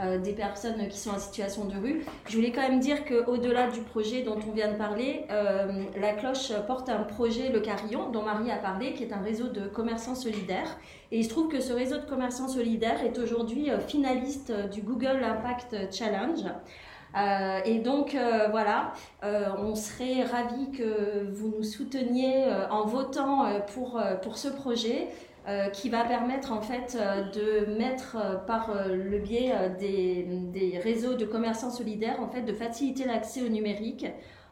euh, 0.00 0.16
des 0.16 0.32
personnes 0.32 0.86
qui 0.88 0.96
sont 0.96 1.10
en 1.10 1.18
situation 1.18 1.64
de 1.64 1.76
rue. 1.76 2.04
Je 2.28 2.36
voulais 2.36 2.52
quand 2.52 2.60
même 2.60 2.78
dire 2.78 3.04
qu'au-delà 3.04 3.68
du 3.68 3.80
projet 3.80 4.22
dont 4.22 4.38
on 4.48 4.52
vient 4.52 4.70
de 4.70 4.76
parler, 4.76 5.24
euh, 5.32 5.82
la 6.00 6.12
cloche 6.12 6.52
porte 6.68 6.88
un 6.88 7.02
projet, 7.02 7.48
le 7.48 7.58
Carillon, 7.58 8.10
dont 8.10 8.22
Marie 8.22 8.52
a 8.52 8.58
parlé, 8.58 8.94
qui 8.94 9.02
est 9.02 9.12
un 9.12 9.22
réseau 9.22 9.48
de 9.48 9.62
commerçants 9.62 10.14
solidaires. 10.14 10.78
Et 11.10 11.18
il 11.18 11.24
se 11.24 11.30
trouve 11.30 11.48
que 11.48 11.58
ce 11.58 11.72
réseau 11.72 11.96
de 11.96 12.04
commerçants 12.04 12.46
solidaires 12.46 13.02
est 13.02 13.18
aujourd'hui 13.18 13.70
euh, 13.70 13.80
finaliste 13.80 14.52
du 14.70 14.82
Google 14.82 15.24
Impact 15.24 15.92
Challenge. 15.92 16.44
et 17.64 17.78
donc 17.80 18.16
voilà, 18.50 18.92
on 19.22 19.74
serait 19.74 20.22
ravis 20.24 20.70
que 20.70 21.28
vous 21.32 21.52
nous 21.56 21.64
souteniez 21.64 22.44
en 22.70 22.84
votant 22.86 23.46
pour, 23.72 24.00
pour 24.22 24.36
ce 24.36 24.48
projet. 24.48 25.08
Euh, 25.48 25.70
qui 25.70 25.88
va 25.88 26.04
permettre 26.04 26.52
en 26.52 26.60
fait 26.60 26.98
euh, 27.00 27.22
de 27.30 27.74
mettre 27.78 28.18
euh, 28.20 28.34
par 28.34 28.70
le 28.86 29.18
biais 29.18 29.54
des, 29.80 30.26
des, 30.52 30.78
réseaux 30.78 31.14
de 31.14 31.24
commerçants 31.24 31.70
solidaires 31.70 32.20
en 32.20 32.28
fait 32.28 32.42
de 32.42 32.52
faciliter 32.52 33.06
l'accès 33.06 33.40
au 33.40 33.48
numérique 33.48 34.04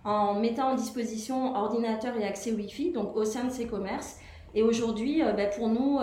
en 0.05 0.41
mettant 0.41 0.71
en 0.71 0.75
disposition 0.75 1.55
ordinateur 1.55 2.17
et 2.19 2.25
accès 2.25 2.51
Wi-Fi 2.51 2.93
donc 2.93 3.15
au 3.15 3.27
sein 3.27 3.45
de 3.45 3.51
ces 3.51 3.67
commerces. 3.67 4.19
Et 4.55 4.63
aujourd'hui, 4.63 5.21
ben, 5.37 5.51
pour 5.55 5.69
nous, 5.69 5.99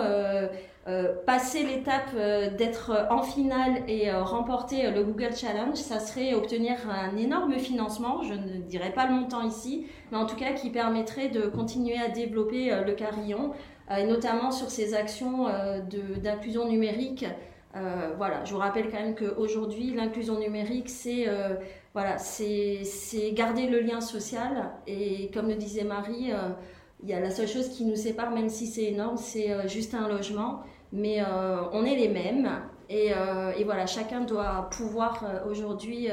passer 1.25 1.63
l'étape 1.63 2.13
d'être 2.55 3.07
en 3.09 3.23
finale 3.23 3.81
et 3.87 4.11
remporter 4.11 4.91
le 4.91 5.03
Google 5.03 5.33
Challenge, 5.35 5.75
ça 5.75 5.99
serait 5.99 6.35
obtenir 6.35 6.75
un 6.87 7.17
énorme 7.17 7.57
financement, 7.57 8.21
je 8.21 8.33
ne 8.33 8.57
dirais 8.59 8.91
pas 8.91 9.07
le 9.07 9.13
montant 9.13 9.41
ici, 9.41 9.87
mais 10.11 10.17
en 10.17 10.27
tout 10.27 10.35
cas 10.35 10.51
qui 10.51 10.69
permettrait 10.69 11.29
de 11.29 11.47
continuer 11.47 11.97
à 11.97 12.09
développer 12.09 12.69
le 12.85 12.93
carillon 12.93 13.53
et 13.91 14.05
notamment 14.05 14.51
sur 14.51 14.69
ces 14.69 14.93
actions 14.93 15.47
euh, 15.47 15.79
d'inclusion 16.21 16.67
numérique. 16.67 17.25
Euh, 17.75 18.13
voilà, 18.17 18.45
je 18.45 18.53
vous 18.53 18.59
rappelle 18.59 18.89
quand 18.89 18.99
même 18.99 19.15
qu'aujourd'hui, 19.15 19.93
l'inclusion 19.93 20.39
numérique, 20.39 20.89
c'est 20.89 21.27
voilà, 21.93 22.17
garder 23.33 23.67
le 23.67 23.79
lien 23.81 24.01
social. 24.01 24.71
Et 24.87 25.29
comme 25.33 25.47
le 25.47 25.55
disait 25.55 25.83
Marie, 25.83 26.31
il 27.01 27.09
y 27.09 27.13
a 27.13 27.19
la 27.19 27.31
seule 27.31 27.47
chose 27.47 27.69
qui 27.69 27.85
nous 27.85 27.95
sépare, 27.95 28.31
même 28.31 28.49
si 28.49 28.67
c'est 28.67 28.85
énorme, 28.85 29.17
c'est 29.17 29.67
juste 29.67 29.93
un 29.95 30.07
logement. 30.07 30.61
Mais 30.91 31.23
on 31.71 31.83
est 31.83 31.95
les 31.95 32.09
mêmes. 32.09 32.49
Et, 32.89 33.07
et, 33.57 33.63
voilà, 33.63 33.87
chacun 33.87 34.21
doit 34.21 34.69
pouvoir 34.71 35.23
aujourd'hui 35.49 36.09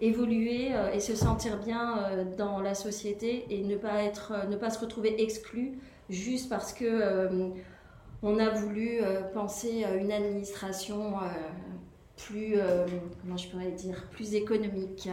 évoluer 0.00 0.72
et 0.92 0.98
se 0.98 1.14
sentir 1.14 1.56
bien 1.58 2.00
dans 2.36 2.60
la 2.60 2.74
société 2.74 3.46
et 3.50 3.62
ne 3.62 3.76
pas, 3.76 4.02
être, 4.02 4.48
ne 4.48 4.56
pas 4.56 4.70
se 4.70 4.80
retrouver 4.80 5.22
exclu 5.22 5.78
juste 6.10 6.48
parce 6.48 6.72
que 6.72 6.84
euh, 6.84 7.48
on 8.22 8.38
a 8.38 8.50
voulu 8.50 8.98
euh, 9.02 9.22
penser 9.32 9.84
à 9.84 9.94
une 9.94 10.10
administration 10.12 11.18
euh, 11.18 11.26
plus, 12.16 12.54
euh, 12.56 12.86
comment 13.22 13.36
je 13.36 13.48
pourrais 13.48 13.72
dire, 13.72 14.08
plus 14.10 14.34
économique. 14.34 15.08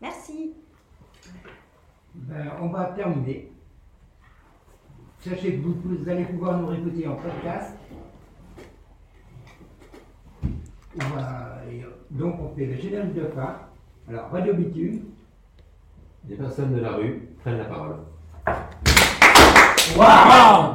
Merci. 0.00 0.52
Ben, 2.14 2.52
on 2.60 2.68
va 2.68 2.86
terminer. 2.96 3.50
Sachez 5.20 5.56
que 5.56 5.62
vous, 5.62 5.74
vous 5.84 6.08
allez 6.08 6.24
pouvoir 6.24 6.58
nous 6.60 6.66
réécouter 6.68 7.06
en 7.08 7.16
podcast. 7.16 7.74
On 10.94 11.14
va- 11.14 11.60
et, 11.70 11.84
donc 12.10 12.36
on 12.40 12.54
fait 12.54 12.66
le 12.66 12.76
générique 12.76 13.14
de 13.14 13.26
fin. 13.28 13.56
Alors, 14.08 14.30
Radio 14.30 14.54
Bitume. 14.54 15.02
Les 16.28 16.36
personnes 16.36 16.74
de 16.74 16.80
la 16.80 16.92
rue 16.92 17.28
prennent 17.40 17.58
la 17.58 17.64
parole. 17.66 17.96
Waouh 19.94 20.74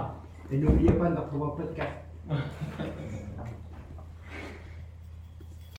Et 0.52 0.58
n'oubliez 0.58 0.92
pas 0.94 1.10
de 1.10 1.16
nous 1.16 1.22
retrouver 1.22 1.46
en 1.46 1.50
podcast. 1.50 1.92